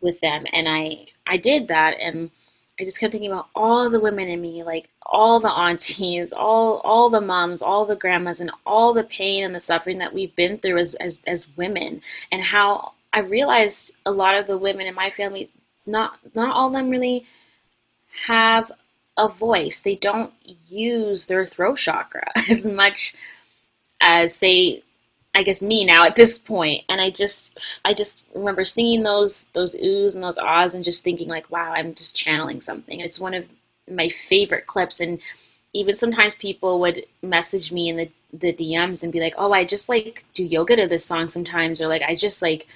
[0.00, 0.46] with them.
[0.52, 2.30] And I, I did that, and
[2.78, 6.78] I just kept thinking about all the women in me, like all the aunties, all
[6.84, 10.34] all the moms, all the grandmas, and all the pain and the suffering that we've
[10.36, 14.86] been through as as, as women, and how I realized a lot of the women
[14.86, 15.50] in my family
[15.86, 17.26] not not all of them really
[18.26, 18.70] have
[19.16, 19.82] a voice.
[19.82, 20.32] They don't
[20.68, 23.14] use their throat chakra as much
[24.00, 24.82] as say
[25.36, 26.84] I guess me now at this point.
[26.88, 31.02] And I just I just remember singing those those oohs and those ahs and just
[31.02, 33.00] thinking like, wow, I'm just channeling something.
[33.00, 33.48] It's one of
[33.90, 35.20] my favorite clips and
[35.74, 39.64] even sometimes people would message me in the the DMs and be like, "Oh, I
[39.64, 42.66] just like do yoga to this song sometimes," or like, "I just like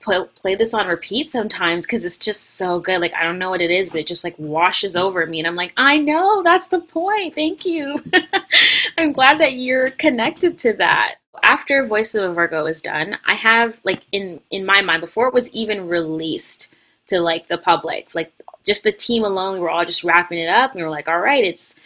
[0.00, 3.00] play, play this on repeat sometimes because it's just so good.
[3.00, 5.46] Like I don't know what it is, but it just like washes over me, and
[5.46, 7.34] I'm like, I know that's the point.
[7.34, 8.02] Thank you.
[8.98, 11.16] I'm glad that you're connected to that.
[11.42, 15.34] After Voice of Virgo is done, I have like in in my mind before it
[15.34, 16.72] was even released
[17.06, 18.32] to like the public, like
[18.64, 20.72] just the team alone, we were all just wrapping it up.
[20.72, 21.78] And we were like, all right, it's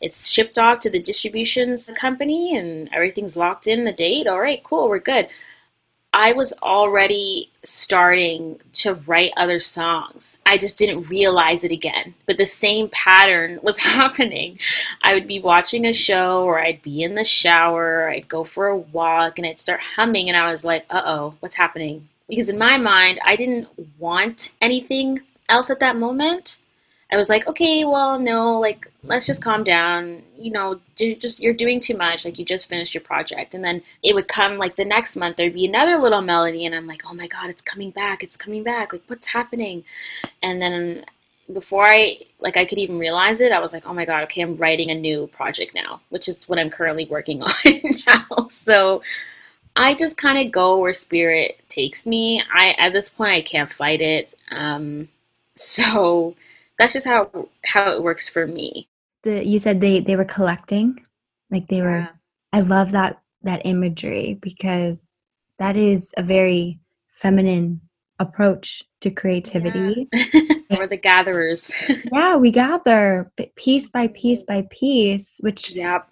[0.00, 4.26] it's shipped off to the distributions company and everything's locked in the date.
[4.26, 5.28] All right, cool, we're good.
[6.12, 10.38] I was already starting to write other songs.
[10.46, 12.14] I just didn't realize it again.
[12.26, 14.58] But the same pattern was happening.
[15.02, 18.68] I would be watching a show or I'd be in the shower, I'd go for
[18.68, 22.48] a walk and I'd start humming and I was like, "Uh "Oh, what's happening?" Because
[22.48, 23.68] in my mind, I didn't
[23.98, 26.58] want anything else at that moment.
[27.10, 30.22] I was like, okay, well, no, like, let's just calm down.
[30.38, 32.24] You know, just you're doing too much.
[32.24, 35.36] Like, you just finished your project, and then it would come like the next month.
[35.36, 38.22] There'd be another little melody, and I'm like, oh my god, it's coming back!
[38.22, 38.92] It's coming back!
[38.92, 39.84] Like, what's happening?
[40.42, 41.04] And then
[41.52, 44.42] before I like I could even realize it, I was like, oh my god, okay,
[44.42, 47.50] I'm writing a new project now, which is what I'm currently working on
[48.06, 48.48] now.
[48.48, 49.02] So
[49.74, 52.42] I just kind of go where spirit takes me.
[52.52, 54.34] I at this point I can't fight it.
[54.50, 55.08] Um,
[55.56, 56.34] so
[56.78, 58.88] that's just how how it works for me.
[59.24, 61.04] The you said they they were collecting,
[61.50, 62.08] like they were.
[62.52, 65.08] I love that that imagery because
[65.58, 66.78] that is a very
[67.20, 67.80] feminine
[68.20, 70.08] approach to creativity.
[70.12, 70.42] Yeah.
[70.70, 71.72] we're the gatherers.
[72.12, 76.08] yeah, we gather piece by piece by piece, which yep.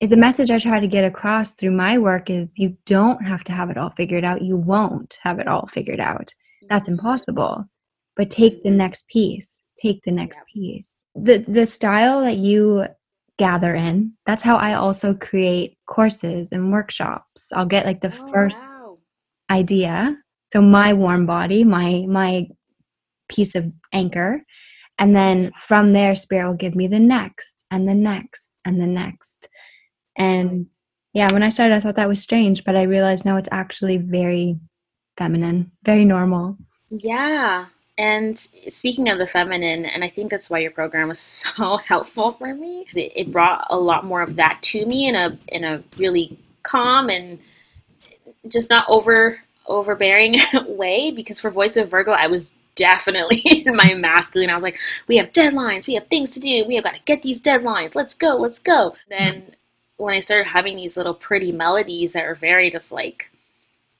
[0.00, 3.44] is a message I try to get across through my work is you don't have
[3.44, 4.42] to have it all figured out.
[4.42, 6.34] You won't have it all figured out.
[6.68, 6.98] That's mm-hmm.
[6.98, 7.64] impossible.
[8.16, 8.78] But take the mm-hmm.
[8.78, 11.04] next piece take the next piece.
[11.14, 12.86] The the style that you
[13.38, 17.52] gather in, that's how I also create courses and workshops.
[17.52, 18.98] I'll get like the oh, first wow.
[19.50, 20.16] idea.
[20.52, 22.48] So my warm body, my my
[23.28, 24.42] piece of anchor.
[24.98, 28.86] And then from there, Spirit will give me the next and the next and the
[28.86, 29.48] next.
[30.16, 30.66] And
[31.12, 33.98] yeah, when I started, I thought that was strange, but I realized no, it's actually
[33.98, 34.58] very
[35.18, 36.56] feminine, very normal.
[36.90, 37.66] Yeah.
[37.98, 41.18] And speaking of the feminine, and I think that's why your program was
[41.56, 45.14] so helpful for me, it, it brought a lot more of that to me in
[45.14, 47.38] a in a really calm and
[48.48, 51.10] just not over overbearing way.
[51.10, 54.50] Because for Voice of Virgo, I was definitely in my masculine.
[54.50, 54.78] I was like,
[55.08, 57.96] we have deadlines, we have things to do, we have got to get these deadlines.
[57.96, 58.94] Let's go, let's go.
[59.08, 59.54] Then
[59.96, 63.30] when I started having these little pretty melodies that are very just like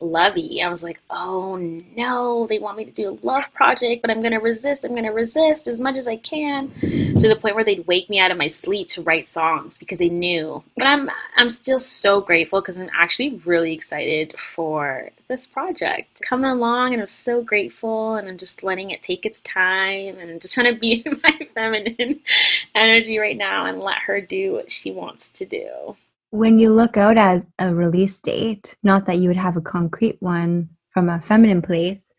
[0.00, 0.62] lovey.
[0.62, 4.22] I was like, oh no, they want me to do a love project, but I'm
[4.22, 4.84] to resist.
[4.84, 8.18] I'm to resist as much as I can to the point where they'd wake me
[8.18, 10.62] out of my sleep to write songs because they knew.
[10.76, 16.50] But I'm I'm still so grateful because I'm actually really excited for this project coming
[16.50, 20.40] along and I'm so grateful and I'm just letting it take its time and I'm
[20.40, 22.20] just trying to be in my feminine
[22.74, 25.96] energy right now and let her do what she wants to do.
[26.36, 30.20] When you look out as a release date, not that you would have a concrete
[30.20, 32.12] one from a feminine place,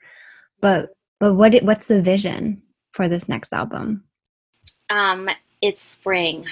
[0.59, 0.89] but
[1.20, 2.63] but what what's the vision
[2.93, 4.03] for this next album?
[4.89, 5.30] Um,
[5.61, 6.47] it's spring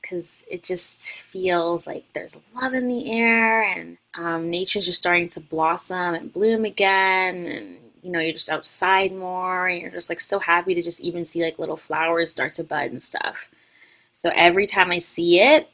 [0.00, 5.28] because it just feels like there's love in the air and um, nature's just starting
[5.28, 10.08] to blossom and bloom again and you know, you're just outside more and you're just
[10.08, 13.50] like so happy to just even see like little flowers start to bud and stuff.
[14.14, 15.68] So every time I see it,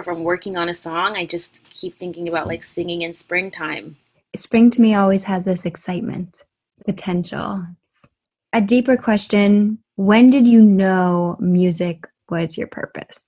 [0.00, 3.96] if I'm working on a song, I just keep thinking about like singing in springtime.
[4.34, 6.44] Spring to me always has this excitement,
[6.84, 7.66] potential.
[7.80, 8.06] It's
[8.52, 13.22] a deeper question when did you know music was your purpose?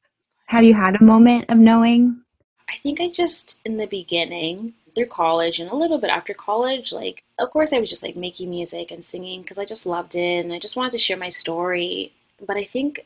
[0.46, 2.22] Have you had a moment of knowing?
[2.68, 6.92] I think I just, in the beginning, through college and a little bit after college,
[6.92, 10.14] like, of course, I was just like making music and singing because I just loved
[10.14, 12.12] it and I just wanted to share my story.
[12.44, 13.04] But I think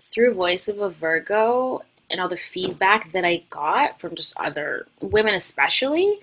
[0.00, 4.86] through Voice of a Virgo and all the feedback that I got from just other
[5.00, 6.20] women, especially,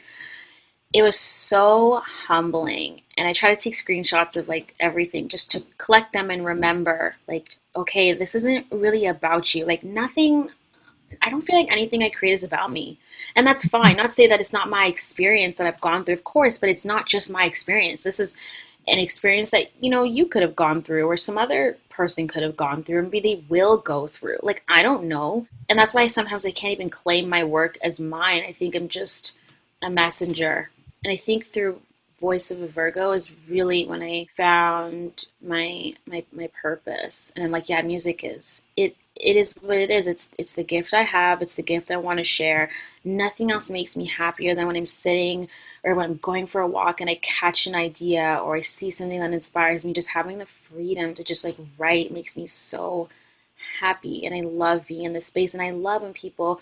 [0.93, 3.01] it was so humbling.
[3.17, 7.15] And I try to take screenshots of like everything just to collect them and remember,
[7.27, 9.65] like, okay, this isn't really about you.
[9.65, 10.49] Like, nothing,
[11.21, 12.99] I don't feel like anything I create is about me.
[13.35, 13.97] And that's fine.
[13.97, 16.69] Not to say that it's not my experience that I've gone through, of course, but
[16.69, 18.03] it's not just my experience.
[18.03, 18.35] This is
[18.87, 22.43] an experience that, you know, you could have gone through or some other person could
[22.43, 24.37] have gone through and they will go through.
[24.41, 25.45] Like, I don't know.
[25.69, 28.43] And that's why sometimes I can't even claim my work as mine.
[28.47, 29.33] I think I'm just
[29.81, 30.69] a messenger.
[31.03, 31.81] And I think through
[32.19, 37.33] Voice of a Virgo is really when I found my my my purpose.
[37.35, 38.63] And I'm like, yeah, music is.
[38.77, 40.07] It it is what it is.
[40.07, 41.41] It's it's the gift I have.
[41.41, 42.69] It's the gift I want to share.
[43.03, 45.47] Nothing else makes me happier than when I'm sitting
[45.83, 48.91] or when I'm going for a walk and I catch an idea or I see
[48.91, 49.93] something that inspires me.
[49.93, 53.09] Just having the freedom to just like write makes me so
[53.79, 55.53] happy, and I love being in this space.
[55.53, 56.61] And I love when people,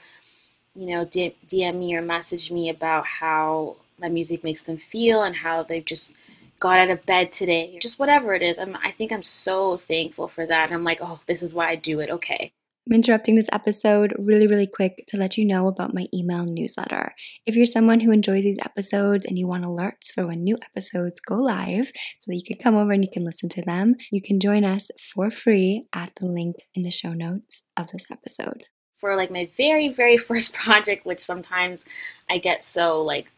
[0.75, 5.35] you know, DM me or message me about how my music makes them feel and
[5.35, 6.17] how they've just
[6.59, 8.59] got out of bed today, just whatever it is.
[8.59, 10.65] I'm, I think I'm so thankful for that.
[10.65, 12.09] And I'm like, oh, this is why I do it.
[12.09, 12.51] Okay.
[12.89, 17.13] I'm interrupting this episode really, really quick to let you know about my email newsletter.
[17.45, 21.19] If you're someone who enjoys these episodes and you want alerts for when new episodes
[21.19, 24.23] go live so that you can come over and you can listen to them, you
[24.23, 28.63] can join us for free at the link in the show notes of this episode.
[28.95, 31.85] For like my very, very first project, which sometimes
[32.27, 33.31] I get so like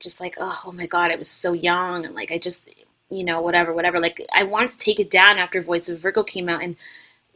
[0.00, 2.06] just like, oh, oh my God, I was so young.
[2.06, 2.70] And like, I just,
[3.10, 4.00] you know, whatever, whatever.
[4.00, 6.62] Like, I wanted to take it down after Voice of Virgo came out.
[6.62, 6.76] And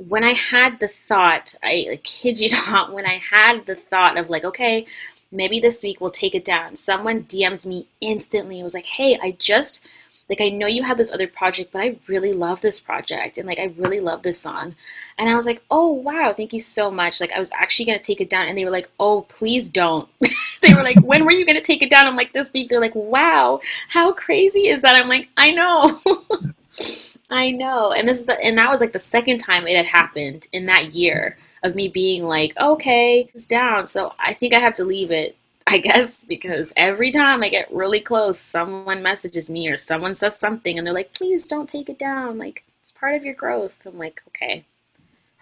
[0.09, 4.31] when I had the thought, I kid you not, when I had the thought of
[4.31, 4.87] like, okay,
[5.31, 9.19] maybe this week we'll take it down, someone DM'd me instantly It was like, hey,
[9.23, 9.87] I just
[10.29, 13.49] like I know you have this other project, but I really love this project and
[13.49, 14.77] like I really love this song.
[15.19, 17.99] And I was like, "Oh, wow, thank you so much." Like I was actually going
[17.99, 20.09] to take it down and they were like, "Oh, please don't."
[20.63, 22.69] they were like, "When were you going to take it down?" I'm like, "This week."
[22.69, 26.01] They're like, "Wow, how crazy is that?" I'm like, "I know."
[27.31, 27.93] I know.
[27.93, 30.67] And this is the and that was like the second time it had happened in
[30.67, 34.85] that year of me being like, "Okay, it's down." So I think I have to
[34.85, 35.37] leave it
[35.71, 40.39] I guess because every time I get really close, someone messages me or someone says
[40.39, 42.39] something and they're like, please don't take it down.
[42.39, 43.77] Like, it's part of your growth.
[43.87, 44.65] I'm like, okay.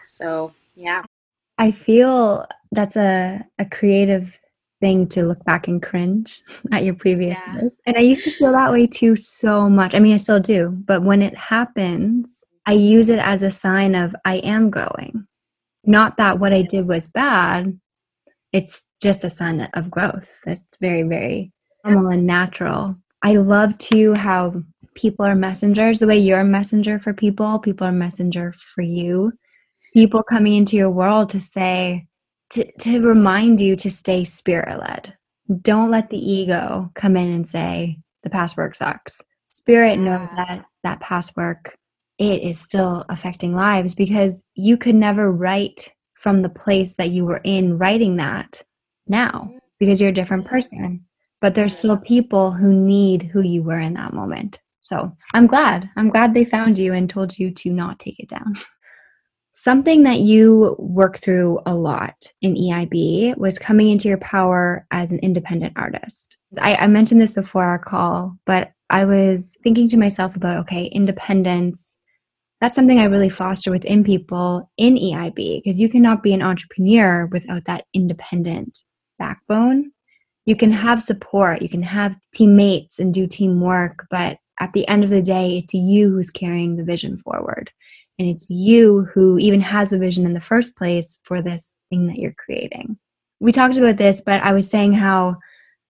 [0.04, 1.02] So, yeah.
[1.58, 4.38] I feel that's a, a creative
[4.80, 7.62] thing to look back and cringe at your previous yeah.
[7.62, 7.72] work.
[7.86, 9.94] And I used to feel that way too so much.
[9.94, 10.70] I mean, I still do.
[10.86, 15.26] But when it happens, I use it as a sign of I am growing.
[15.84, 17.78] Not that what I did was bad,
[18.52, 20.38] it's just a sign of growth.
[20.44, 21.52] That's very, very
[21.84, 22.96] normal and natural.
[23.22, 24.62] I love too how
[24.94, 29.32] people are messengers, the way you're a messenger for people, people are messenger for you.
[29.94, 32.06] People coming into your world to say,
[32.50, 35.14] to, to remind you to stay spirit led.
[35.62, 39.20] Don't let the ego come in and say, the past work sucks.
[39.50, 41.76] Spirit knows that that past work,
[42.18, 47.24] it is still affecting lives because you could never write from the place that you
[47.24, 48.62] were in writing that
[49.06, 49.58] now mm-hmm.
[49.78, 51.04] because you're a different person.
[51.40, 54.58] But there's still people who need who you were in that moment.
[54.80, 55.88] So I'm glad.
[55.96, 58.54] I'm glad they found you and told you to not take it down.
[59.58, 65.10] Something that you work through a lot in EIB was coming into your power as
[65.10, 66.38] an independent artist.
[66.60, 70.84] I, I mentioned this before our call, but I was thinking to myself about okay,
[70.84, 71.96] independence,
[72.60, 77.26] that's something I really foster within people in EIB because you cannot be an entrepreneur
[77.26, 78.78] without that independent
[79.18, 79.90] backbone.
[80.46, 85.02] You can have support, you can have teammates and do teamwork, but at the end
[85.02, 87.72] of the day, it's you who's carrying the vision forward.
[88.18, 92.06] And it's you who even has a vision in the first place for this thing
[92.08, 92.98] that you're creating.
[93.40, 95.36] We talked about this, but I was saying how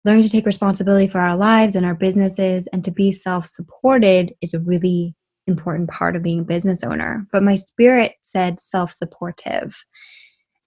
[0.05, 4.35] learning to take responsibility for our lives and our businesses and to be self supported
[4.43, 5.15] is a really
[5.47, 7.27] important part of being a business owner.
[7.33, 9.77] But my spirit said self supportive.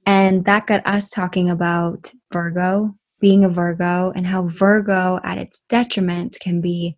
[0.05, 5.62] And that got us talking about Virgo, being a Virgo, and how Virgo at its
[5.70, 6.97] detriment can be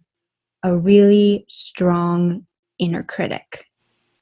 [0.64, 2.47] a really strong
[2.80, 3.66] inner critic.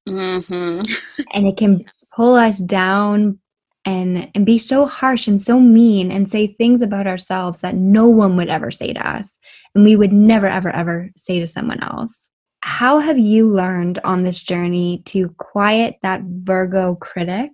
[0.07, 0.81] Mm-hmm.
[1.33, 1.85] and it can
[2.15, 3.39] pull us down
[3.85, 8.07] and and be so harsh and so mean and say things about ourselves that no
[8.07, 9.37] one would ever say to us.
[9.73, 12.29] And we would never ever ever say to someone else.
[12.63, 17.51] How have you learned on this journey to quiet that virgo critic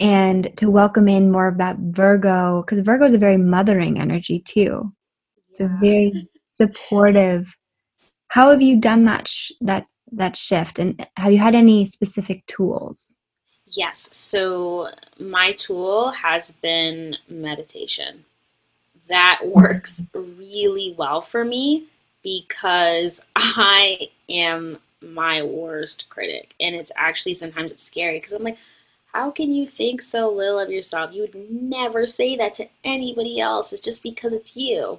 [0.00, 2.62] and to welcome in more of that virgo?
[2.62, 4.90] Because virgo is a very mothering energy too.
[5.50, 7.54] It's a very supportive
[8.28, 12.44] how have you done that sh- that that shift and have you had any specific
[12.46, 13.16] tools
[13.70, 14.14] Yes.
[14.16, 18.24] So my tool has been meditation.
[19.08, 19.52] That mm-hmm.
[19.52, 21.86] works really well for me
[22.22, 26.54] because I am my worst critic.
[26.60, 28.58] And it's actually sometimes it's scary because I'm like,
[29.12, 31.12] how can you think so little of yourself?
[31.12, 33.72] You would never say that to anybody else.
[33.72, 34.98] It's just because it's you.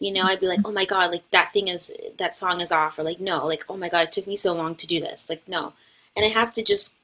[0.00, 2.72] You know, I'd be like, oh my God, like that thing is, that song is
[2.72, 2.98] off.
[2.98, 5.30] Or like, no, like, oh my God, it took me so long to do this.
[5.30, 5.74] Like, no.
[6.16, 6.96] And I have to just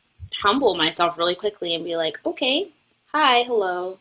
[0.42, 2.68] humble myself really quickly and be like, okay,
[3.12, 3.98] hi, hello.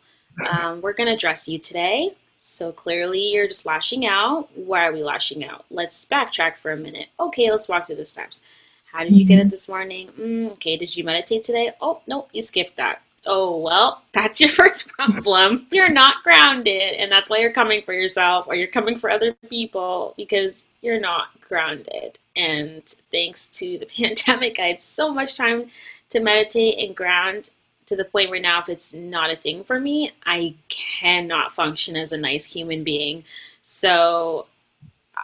[0.50, 2.14] Um, we're going to dress you today.
[2.40, 4.50] So clearly you're just lashing out.
[4.56, 5.66] Why are we lashing out?
[5.70, 7.08] Let's backtrack for a minute.
[7.20, 8.44] Okay, let's walk through the steps.
[8.92, 9.50] How did you get it mm-hmm.
[9.50, 10.08] this morning?
[10.20, 11.72] Mm, okay, did you meditate today?
[11.82, 13.02] Oh, no, you skipped that.
[13.26, 15.68] Oh, well, that's your first problem.
[15.72, 19.34] You're not grounded, and that's why you're coming for yourself or you're coming for other
[19.50, 22.20] people because you're not grounded.
[22.36, 25.70] And thanks to the pandemic, I had so much time
[26.10, 27.50] to meditate and ground
[27.88, 31.96] to the point where now if it's not a thing for me, I cannot function
[31.96, 33.24] as a nice human being.
[33.62, 34.48] So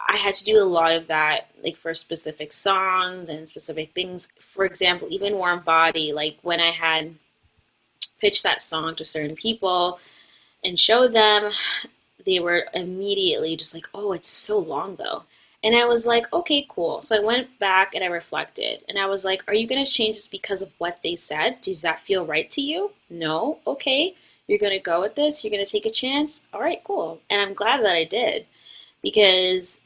[0.08, 4.28] I had to do a lot of that, like for specific songs and specific things.
[4.38, 7.14] For example, even Warm Body, like when I had
[8.22, 10.00] pitched that song to certain people
[10.64, 11.50] and showed them,
[12.24, 15.24] they were immediately just like, oh, it's so long though.
[15.64, 17.02] And I was like, okay, cool.
[17.02, 18.82] So I went back and I reflected.
[18.88, 21.60] And I was like, are you going to change this because of what they said?
[21.60, 22.90] Does that feel right to you?
[23.10, 23.58] No.
[23.66, 24.14] Okay.
[24.48, 25.44] You're going to go with this.
[25.44, 26.46] You're going to take a chance.
[26.52, 27.20] All right, cool.
[27.30, 28.46] And I'm glad that I did
[29.02, 29.82] because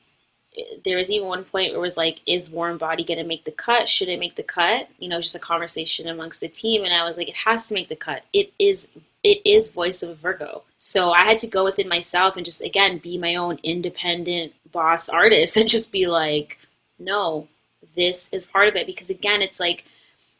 [0.85, 3.45] there was even one point where it was like, is Warm Body going to make
[3.45, 3.89] the cut?
[3.89, 4.89] Should it make the cut?
[4.99, 6.85] You know, just a conversation amongst the team.
[6.85, 8.23] And I was like, it has to make the cut.
[8.33, 10.63] It is, it is voice of a Virgo.
[10.79, 15.09] So I had to go within myself and just, again, be my own independent boss
[15.09, 16.59] artist and just be like,
[16.99, 17.49] no,
[17.95, 18.87] this is part of it.
[18.87, 19.85] Because again, it's like,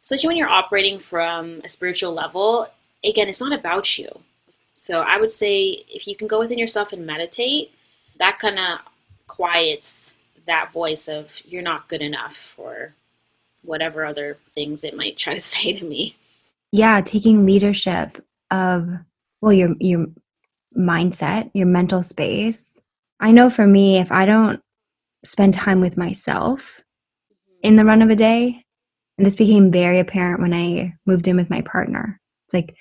[0.01, 2.67] especially when you're operating from a spiritual level,
[3.03, 4.09] again, it's not about you.
[4.73, 7.71] So I would say if you can go within yourself and meditate,
[8.19, 8.79] that kind of
[9.37, 10.13] quiets
[10.47, 12.93] that voice of you're not good enough or
[13.61, 16.15] whatever other things it might try to say to me.
[16.71, 18.89] Yeah, taking leadership of
[19.41, 20.07] well your your
[20.75, 22.79] mindset, your mental space.
[23.19, 24.61] I know for me if I don't
[25.23, 26.81] spend time with myself
[27.61, 28.63] in the run of a day,
[29.17, 32.19] and this became very apparent when I moved in with my partner.
[32.45, 32.75] It's like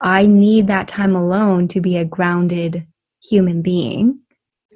[0.00, 2.86] I need that time alone to be a grounded
[3.22, 4.20] human being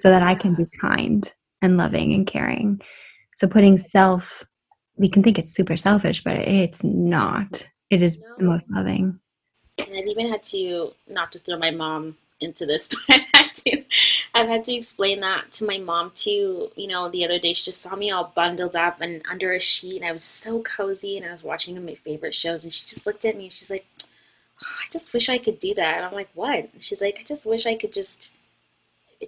[0.00, 1.30] so that I can be kind
[1.62, 2.80] and loving and caring.
[3.36, 4.44] So putting self,
[4.96, 7.66] we can think it's super selfish, but it's not.
[7.90, 8.34] It is no.
[8.38, 9.18] the most loving.
[9.78, 13.52] And I've even had to, not to throw my mom into this, but I've had
[13.52, 13.84] to,
[14.34, 16.70] I've had to explain that to my mom too.
[16.76, 19.60] You know, the other day she just saw me all bundled up and under a
[19.60, 22.86] sheet, and I was so cozy, and I was watching my favorite shows, and she
[22.86, 25.96] just looked at me and she's like, oh, "I just wish I could do that."
[25.96, 28.32] And I'm like, "What?" she's like, "I just wish I could just."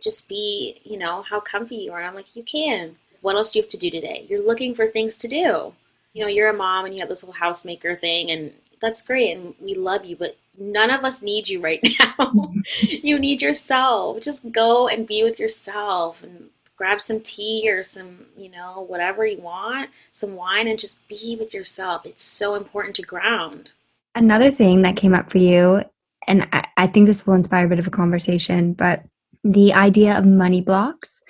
[0.01, 1.99] Just be, you know, how comfy you are.
[1.99, 2.97] And I'm like, you can.
[3.21, 4.27] What else do you have to do today?
[4.29, 5.73] You're looking for things to do.
[6.15, 9.37] You know, you're a mom and you have this whole housemaker thing, and that's great,
[9.37, 11.81] and we love you, but none of us need you right
[12.19, 12.53] now.
[12.81, 14.21] you need yourself.
[14.21, 19.25] Just go and be with yourself and grab some tea or some, you know, whatever
[19.25, 22.05] you want, some wine, and just be with yourself.
[22.05, 23.73] It's so important to ground.
[24.15, 25.85] Another thing that came up for you,
[26.27, 29.05] and I, I think this will inspire a bit of a conversation, but
[29.45, 31.21] the idea of money blocks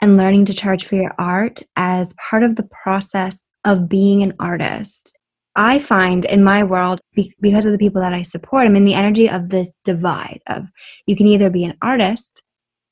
[0.00, 4.34] and learning to charge for your art as part of the process of being an
[4.40, 5.16] artist.
[5.56, 7.00] I find in my world,
[7.40, 10.64] because of the people that I support, I'm in the energy of this divide of
[11.06, 12.42] you can either be an artist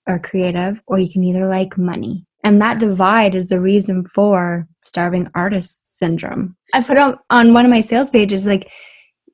[0.07, 2.27] or creative, or you can either like money.
[2.45, 6.57] And that divide is the reason for starving artist syndrome.
[6.73, 8.71] I put on, on one of my sales pages like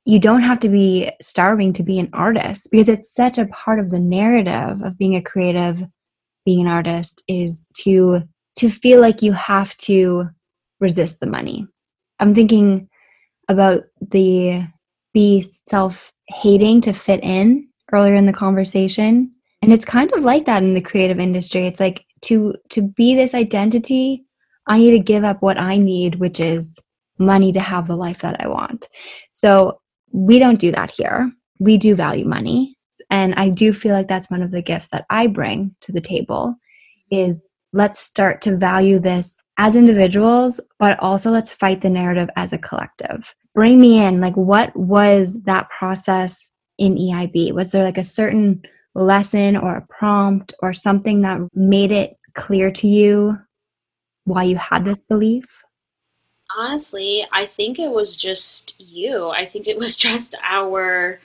[0.05, 3.79] you don't have to be starving to be an artist because it's such a part
[3.79, 5.83] of the narrative of being a creative
[6.45, 8.21] being an artist is to
[8.57, 10.29] to feel like you have to
[10.79, 11.67] resist the money.
[12.19, 12.87] I'm thinking
[13.49, 14.65] about the
[15.13, 19.31] be self-hating to fit in earlier in the conversation.
[19.61, 21.65] And it's kind of like that in the creative industry.
[21.65, 24.25] It's like to to be this identity
[24.67, 26.79] I need to give up what I need, which is
[27.19, 28.87] money to have the life that I want.
[29.31, 29.79] So
[30.15, 31.29] we don't do that here.
[31.59, 32.77] We do value money.
[33.09, 36.01] And I do feel like that's one of the gifts that I bring to the
[36.01, 36.55] table
[37.11, 42.53] is let's start to value this as individuals, but also let's fight the narrative as
[42.53, 43.35] a collective.
[43.53, 44.21] Bring me in.
[44.21, 47.51] Like, what was that process in EIB?
[47.51, 48.61] Was there like a certain
[48.95, 53.37] lesson or a prompt or something that made it clear to you
[54.23, 55.61] why you had this belief?
[56.57, 59.29] Honestly, I think it was just you.
[59.29, 61.19] I think it was just our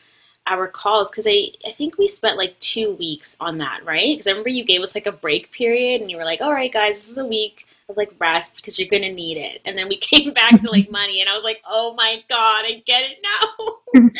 [0.46, 4.14] our calls because I, I think we spent like two weeks on that, right?
[4.14, 6.52] Because I remember you gave us like a break period and you were like, all
[6.52, 9.60] right, guys, this is a week of like rest because you're to need it.
[9.64, 12.64] And then we came back to like money and I was like, oh my God,
[12.64, 14.10] I get it now.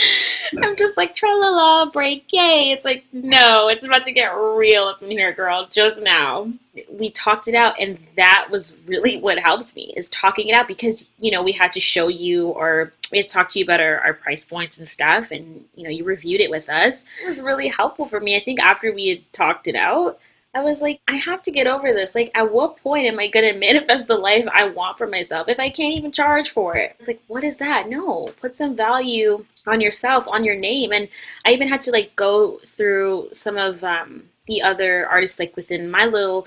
[0.62, 2.71] I'm just like, tra la la, break, yay.
[2.71, 6.51] It's like, no, it's about to get real up in here, girl, just now.
[6.91, 10.68] We talked it out and that was really what helped me is talking it out
[10.68, 13.64] because, you know, we had to show you or we had to talk to you
[13.64, 17.05] about our, our price points and stuff and, you know, you reviewed it with us.
[17.23, 18.37] It was really helpful for me.
[18.37, 20.21] I think after we had talked it out,
[20.53, 22.14] I was like, I have to get over this.
[22.14, 25.48] Like, at what point am I going to manifest the life I want for myself
[25.48, 26.96] if I can't even charge for it?
[26.98, 27.88] It's like, what is that?
[27.88, 30.92] No, put some value on yourself, on your name.
[30.92, 31.09] And
[31.44, 35.90] I even had to like go through some of um, the other artists, like within
[35.90, 36.46] my little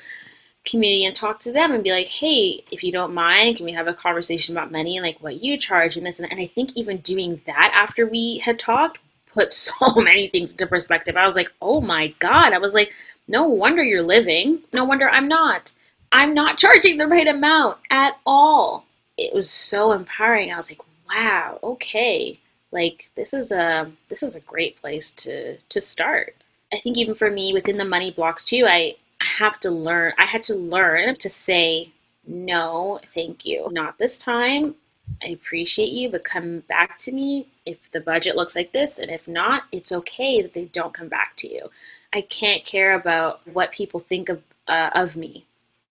[0.66, 3.72] community, and talk to them and be like, hey, if you don't mind, can we
[3.74, 6.34] have a conversation about money and like what you charge and this and that?
[6.34, 9.00] And I think even doing that after we had talked
[9.34, 11.18] put so many things into perspective.
[11.18, 12.54] I was like, oh my God.
[12.54, 12.94] I was like,
[13.28, 14.60] no wonder you're living.
[14.74, 15.74] No wonder I'm not.
[16.12, 18.86] I'm not charging the right amount at all.
[19.18, 20.52] It was so empowering.
[20.52, 22.40] I was like, wow, okay.
[22.72, 26.36] Like this is a this is a great place to to start.
[26.74, 30.26] I think even for me within the money blocks too, I, have to learn I
[30.26, 31.92] had to learn to say
[32.28, 33.70] no, thank you.
[33.72, 34.76] Not this time.
[35.24, 39.10] I appreciate you, but come back to me if the budget looks like this, and
[39.12, 41.70] if not, it's okay that they don't come back to you.
[42.14, 45.46] I can't care about what people think of uh, of me.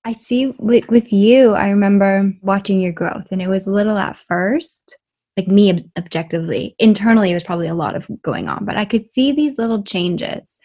[0.04, 4.16] I see with, with you, I remember watching your growth, and it was little at
[4.16, 4.96] first,
[5.36, 6.74] like me objectively.
[6.78, 9.82] Internally, it was probably a lot of going on, but I could see these little
[9.82, 10.58] changes.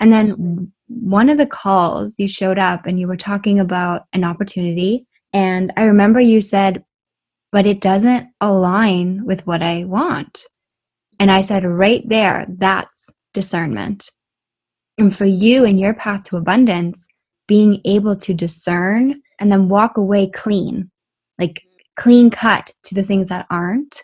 [0.00, 4.24] And then one of the calls, you showed up and you were talking about an
[4.24, 5.06] opportunity.
[5.32, 6.84] And I remember you said,
[7.50, 10.42] but it doesn't align with what I want.
[11.18, 14.10] And I said, right there, that's discernment.
[14.98, 17.06] And for you and your path to abundance,
[17.48, 20.90] being able to discern and then walk away clean,
[21.38, 21.62] like
[21.96, 24.02] clean cut to the things that aren't,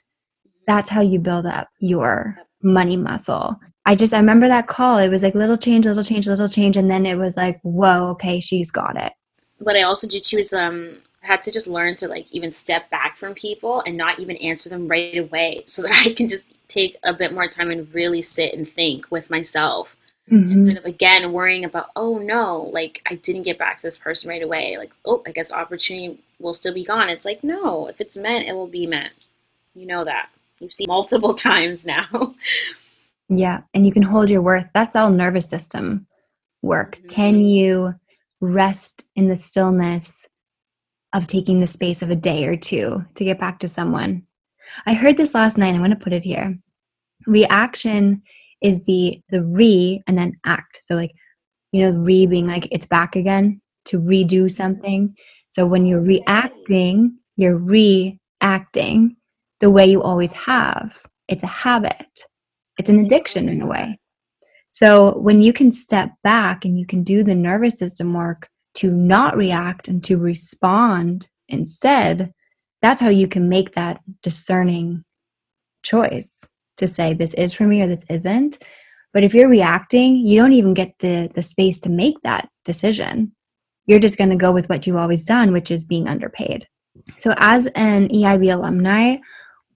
[0.67, 3.59] that's how you build up your money muscle.
[3.87, 4.99] I just, I remember that call.
[4.99, 6.77] It was like little change, little change, little change.
[6.77, 9.13] And then it was like, whoa, okay, she's got it.
[9.59, 12.89] What I also do too is, um, had to just learn to like even step
[12.91, 16.53] back from people and not even answer them right away so that I can just
[16.69, 19.97] take a bit more time and really sit and think with myself
[20.31, 20.53] mm-hmm.
[20.53, 24.29] instead of again worrying about oh no like i didn't get back to this person
[24.29, 24.77] right away.
[24.79, 27.09] Like oh i guess opportunity will still be gone.
[27.09, 29.13] It's like no if it's meant it will be meant.
[29.75, 30.29] You know that.
[30.61, 32.35] You've seen multiple times now.
[33.29, 34.69] Yeah and you can hold your worth.
[34.75, 36.07] That's all nervous system
[36.63, 36.97] work.
[36.97, 37.09] Mm-hmm.
[37.09, 37.95] can you
[38.41, 40.27] rest in the stillness
[41.13, 44.25] of taking the space of a day or two to get back to someone?
[44.87, 46.57] I heard this last night i'm going to put it here.
[47.27, 48.23] Reaction
[48.61, 50.81] is the the re and then act.
[50.83, 51.13] So like
[51.73, 55.15] you know re being like it's back again to redo something.
[55.51, 59.17] So when you're reacting, you're reacting
[59.61, 61.01] the way you always have.
[61.29, 62.07] It's a habit.
[62.79, 63.99] It's an addiction in a way.
[64.71, 68.91] So when you can step back and you can do the nervous system work to
[68.91, 72.33] not react and to respond instead,
[72.83, 75.05] that's how you can make that discerning
[75.83, 76.47] choice
[76.79, 78.59] to say this is for me or this isn't.
[79.13, 83.33] But if you're reacting, you don't even get the the space to make that decision.
[83.87, 86.67] You're just going to go with what you've always done, which is being underpaid.
[87.17, 89.17] So as an EIB alumni,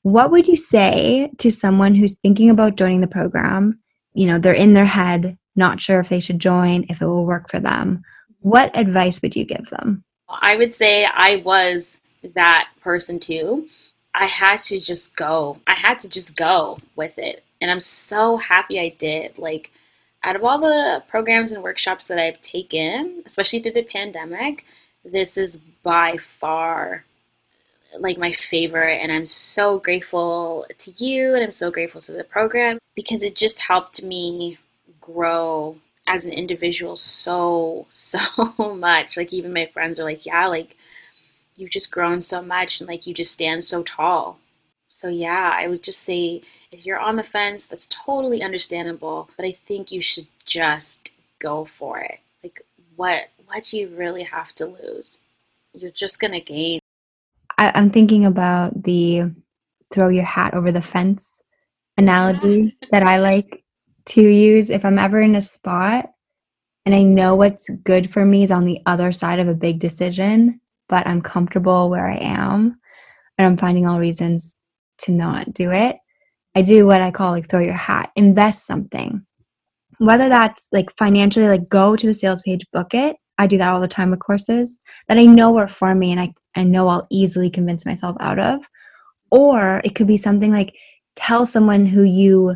[0.03, 3.80] what would you say to someone who's thinking about joining the program?
[4.14, 7.24] You know, they're in their head, not sure if they should join, if it will
[7.24, 8.03] work for them.
[8.40, 10.05] What advice would you give them?
[10.28, 12.00] I would say I was
[12.34, 13.66] that person too.
[14.14, 15.58] I had to just go.
[15.66, 17.44] I had to just go with it.
[17.60, 19.38] And I'm so happy I did.
[19.38, 19.70] Like,
[20.24, 24.64] out of all the programs and workshops that I've taken, especially through the pandemic,
[25.04, 27.04] this is by far
[27.98, 29.00] like my favorite.
[29.02, 33.36] And I'm so grateful to you and I'm so grateful to the program because it
[33.36, 34.58] just helped me
[35.00, 38.18] grow as an individual so, so
[38.58, 39.16] much.
[39.16, 40.76] Like, even my friends are like, yeah, like,
[41.57, 44.38] you've just grown so much and like you just stand so tall.
[44.88, 49.46] So yeah, I would just say if you're on the fence, that's totally understandable, but
[49.46, 52.20] I think you should just go for it.
[52.42, 52.64] Like
[52.96, 55.20] what what do you really have to lose?
[55.74, 56.80] You're just going to gain.
[57.59, 59.30] I, I'm thinking about the
[59.92, 61.42] throw your hat over the fence
[61.96, 63.62] analogy that I like
[64.05, 66.12] to use if I'm ever in a spot
[66.84, 69.78] and I know what's good for me is on the other side of a big
[69.78, 70.61] decision,
[70.93, 72.78] but I'm comfortable where I am
[73.38, 74.61] and I'm finding all reasons
[74.99, 75.97] to not do it.
[76.55, 79.24] I do what I call like throw your hat, invest something.
[79.97, 83.16] Whether that's like financially, like go to the sales page, book it.
[83.38, 84.78] I do that all the time with courses
[85.09, 88.38] that I know are for me and I, I know I'll easily convince myself out
[88.38, 88.61] of.
[89.30, 90.76] Or it could be something like
[91.16, 92.55] tell someone who you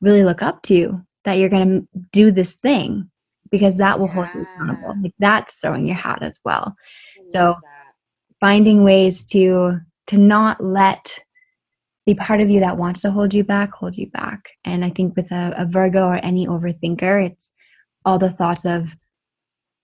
[0.00, 3.10] really look up to that you're going to do this thing
[3.50, 4.14] because that will yeah.
[4.14, 4.94] hold you accountable.
[5.02, 6.74] Like that's throwing your hat as well.
[7.28, 7.56] So
[8.40, 11.18] finding ways to to not let
[12.06, 14.50] the part of you that wants to hold you back hold you back.
[14.64, 17.52] And I think with a, a Virgo or any overthinker, it's
[18.04, 18.94] all the thoughts of,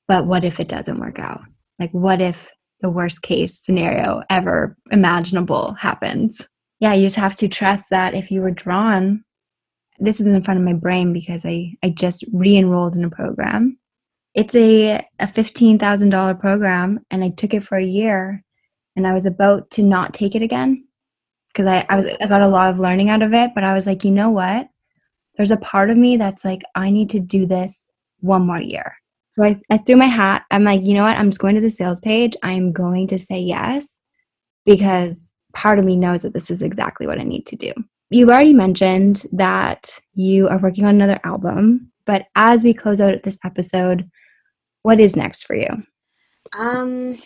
[0.06, 1.40] but what if it doesn't work out?
[1.78, 6.46] Like what if the worst case scenario ever imaginable happens?
[6.78, 9.24] Yeah, you just have to trust that if you were drawn
[10.02, 13.78] this is in front of my brain because I, I just re-enrolled in a program.
[14.34, 18.42] It's a, a $15,000 program and I took it for a year
[18.96, 20.86] and I was about to not take it again
[21.48, 23.74] because I, I, was, I got a lot of learning out of it, but I
[23.74, 24.68] was like, you know what?
[25.36, 28.96] There's a part of me that's like, I need to do this one more year.
[29.32, 30.44] So I, I threw my hat.
[30.50, 31.16] I'm like, you know what?
[31.16, 32.36] I'm just going to the sales page.
[32.42, 34.00] I'm going to say yes
[34.64, 37.72] because part of me knows that this is exactly what I need to do
[38.12, 43.22] you've already mentioned that you are working on another album, but as we close out
[43.22, 44.08] this episode,
[44.82, 45.84] what is next for you?
[46.56, 47.18] Um,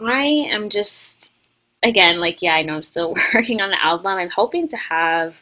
[0.00, 1.34] I am just
[1.82, 4.06] again like yeah, I know I'm still working on the album.
[4.06, 5.40] I'm hoping to have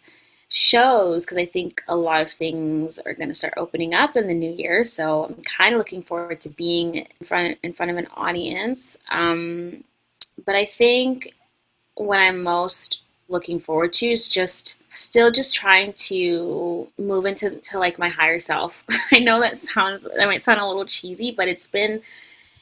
[0.48, 4.28] shows because I think a lot of things are going to start opening up in
[4.28, 4.84] the new year.
[4.84, 8.96] So I'm kind of looking forward to being in front in front of an audience.
[9.10, 9.84] Um,
[10.44, 11.34] but I think
[11.94, 17.78] what I'm most looking forward to is just still just trying to move into to
[17.78, 18.84] like my higher self.
[19.12, 22.00] I know that sounds that might sound a little cheesy, but it's been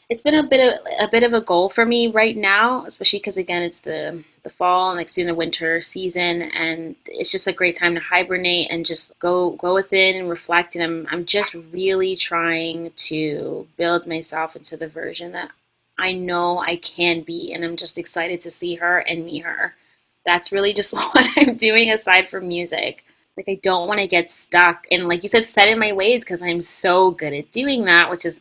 [0.09, 3.19] it's been a bit of a bit of a goal for me right now, especially
[3.19, 7.47] because again it's the the fall and like soon the winter season, and it's just
[7.47, 10.75] a great time to hibernate and just go go within and reflect.
[10.75, 15.51] And I'm I'm just really trying to build myself into the version that
[15.99, 19.75] I know I can be, and I'm just excited to see her and meet her
[20.25, 23.05] that's really just what I'm doing aside from music.
[23.37, 26.21] Like I don't want to get stuck and like you said, set in my ways
[26.21, 28.41] because I'm so good at doing that, which is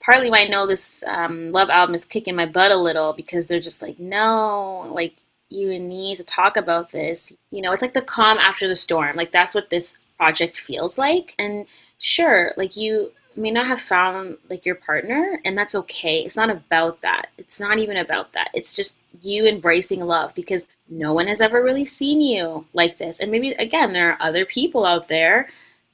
[0.00, 3.46] partly why I know this um, love album is kicking my butt a little because
[3.46, 5.16] they're just like, no, like
[5.50, 7.34] you need to talk about this.
[7.50, 9.16] You know, it's like the calm after the storm.
[9.16, 11.34] Like that's what this project feels like.
[11.38, 11.66] And
[11.98, 16.20] sure, like you may not have found like your partner and that's okay.
[16.20, 17.28] It's not about that.
[17.38, 18.50] It's not even about that.
[18.52, 23.20] It's just you embracing love because no one has ever really seen you like this.
[23.20, 25.48] And maybe again there are other people out there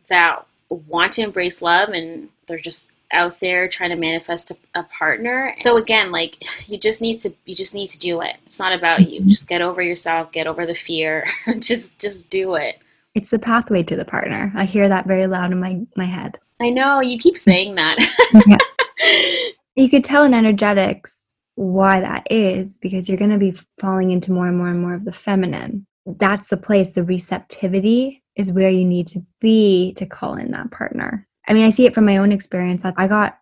[0.09, 4.83] that want to embrace love and they're just out there trying to manifest a, a,
[4.85, 5.55] partner.
[5.59, 8.37] So again like you just need to you just need to do it.
[8.47, 9.21] It's not about you.
[9.21, 9.29] Mm-hmm.
[9.29, 10.33] Just get over yourself.
[10.33, 11.27] Get over the fear.
[11.59, 12.81] Just just do it.
[13.15, 14.53] It's the pathway to the partner.
[14.57, 17.99] I hear that very loud in my my head I know you keep saying that.
[18.47, 18.59] yeah.
[19.77, 24.33] You could tell in energetics why that is because you're going to be falling into
[24.33, 25.85] more and more and more of the feminine.
[26.07, 30.71] That's the place, the receptivity is where you need to be to call in that
[30.71, 31.27] partner.
[31.49, 32.85] I mean, I see it from my own experience.
[32.85, 33.37] That I got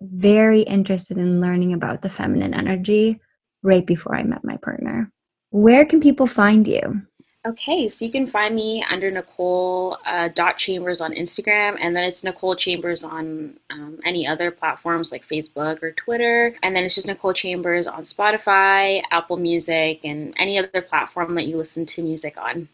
[0.00, 3.20] very interested in learning about the feminine energy
[3.62, 5.12] right before I met my partner.
[5.50, 7.00] Where can people find you?
[7.46, 12.02] Okay, so you can find me under Nicole uh, dot Chambers on Instagram, and then
[12.02, 16.96] it's Nicole Chambers on um, any other platforms like Facebook or Twitter, and then it's
[16.96, 22.02] just Nicole Chambers on Spotify, Apple Music, and any other platform that you listen to
[22.02, 22.68] music on.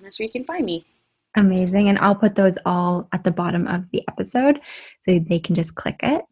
[0.00, 0.84] That's where you can find me.
[1.36, 4.58] Amazing, and I'll put those all at the bottom of the episode
[4.98, 6.24] so they can just click it.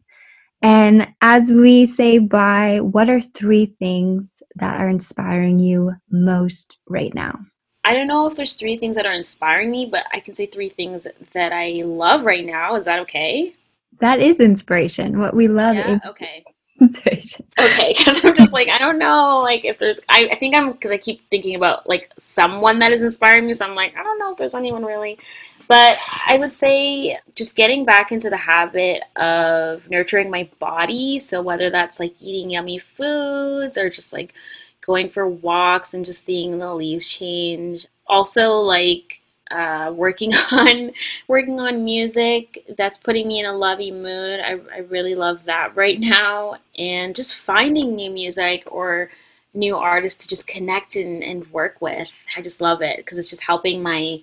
[0.61, 7.13] And as we say bye, what are three things that are inspiring you most right
[7.13, 7.39] now?
[7.87, 10.45] I don't know if there's three things that are inspiring me, but I can say
[10.45, 12.75] three things that I love right now.
[12.75, 13.53] Is that okay?
[14.01, 15.19] That is inspiration.
[15.19, 15.93] What we love yeah?
[15.93, 16.43] is okay.
[16.81, 17.45] Inspiration.
[17.59, 20.73] Okay, because I'm just like I don't know, like if there's I, I think I'm
[20.73, 24.03] because I keep thinking about like someone that is inspiring me, so I'm like I
[24.03, 25.17] don't know if there's anyone really,
[25.67, 31.19] but I would say just getting back into the habit of nurturing my body.
[31.19, 34.35] So whether that's like eating yummy foods or just like
[34.87, 37.85] going for walks and just seeing the leaves change.
[38.07, 39.21] Also like
[39.51, 40.91] uh, working on
[41.27, 44.39] working on music that's putting me in a lovey mood.
[44.39, 49.09] I, I really love that right now, and just finding new music or
[49.53, 52.09] new artists to just connect and, and work with.
[52.35, 54.21] I just love it because it's just helping my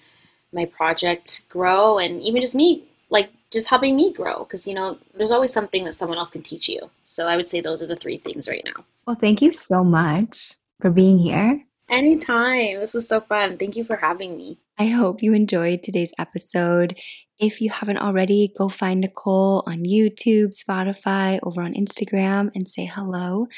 [0.52, 4.98] my project grow and even just me like just helping me grow because you know
[5.14, 6.90] there's always something that someone else can teach you.
[7.07, 8.84] So I would say those are the three things right now.
[9.07, 11.64] Well, thank you so much for being here.
[11.88, 12.80] Anytime.
[12.80, 13.57] This was so fun.
[13.59, 14.59] Thank you for having me.
[14.78, 16.98] I hope you enjoyed today's episode.
[17.45, 22.86] If you haven't already, go find Nicole on YouTube, Spotify, over on Instagram and say
[22.86, 23.49] hello.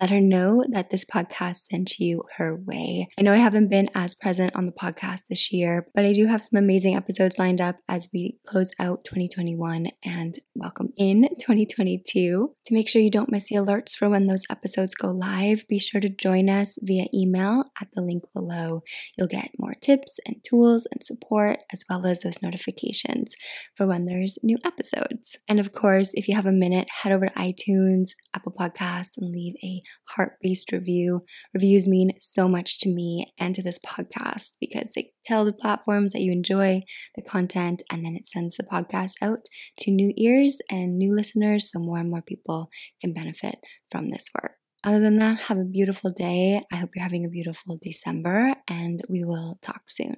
[0.00, 3.06] Let her know that this podcast sent you her way.
[3.16, 6.26] I know I haven't been as present on the podcast this year, but I do
[6.26, 12.50] have some amazing episodes lined up as we close out 2021 and welcome in 2022.
[12.66, 15.78] To make sure you don't miss the alerts for when those episodes go live, be
[15.78, 18.82] sure to join us via email at the link below.
[19.16, 23.35] You'll get more tips and tools and support as well as those notifications
[23.76, 25.36] for when there's new episodes.
[25.48, 29.30] And of course, if you have a minute, head over to iTunes, Apple Podcasts, and
[29.30, 29.82] leave a
[30.14, 31.22] heart based review.
[31.54, 36.12] Reviews mean so much to me and to this podcast because they tell the platforms
[36.12, 36.82] that you enjoy
[37.14, 39.40] the content and then it sends the podcast out
[39.80, 42.68] to new ears and new listeners so more and more people
[43.00, 43.56] can benefit
[43.90, 44.52] from this work.
[44.84, 46.62] Other than that, have a beautiful day.
[46.72, 50.16] I hope you're having a beautiful December and we will talk soon.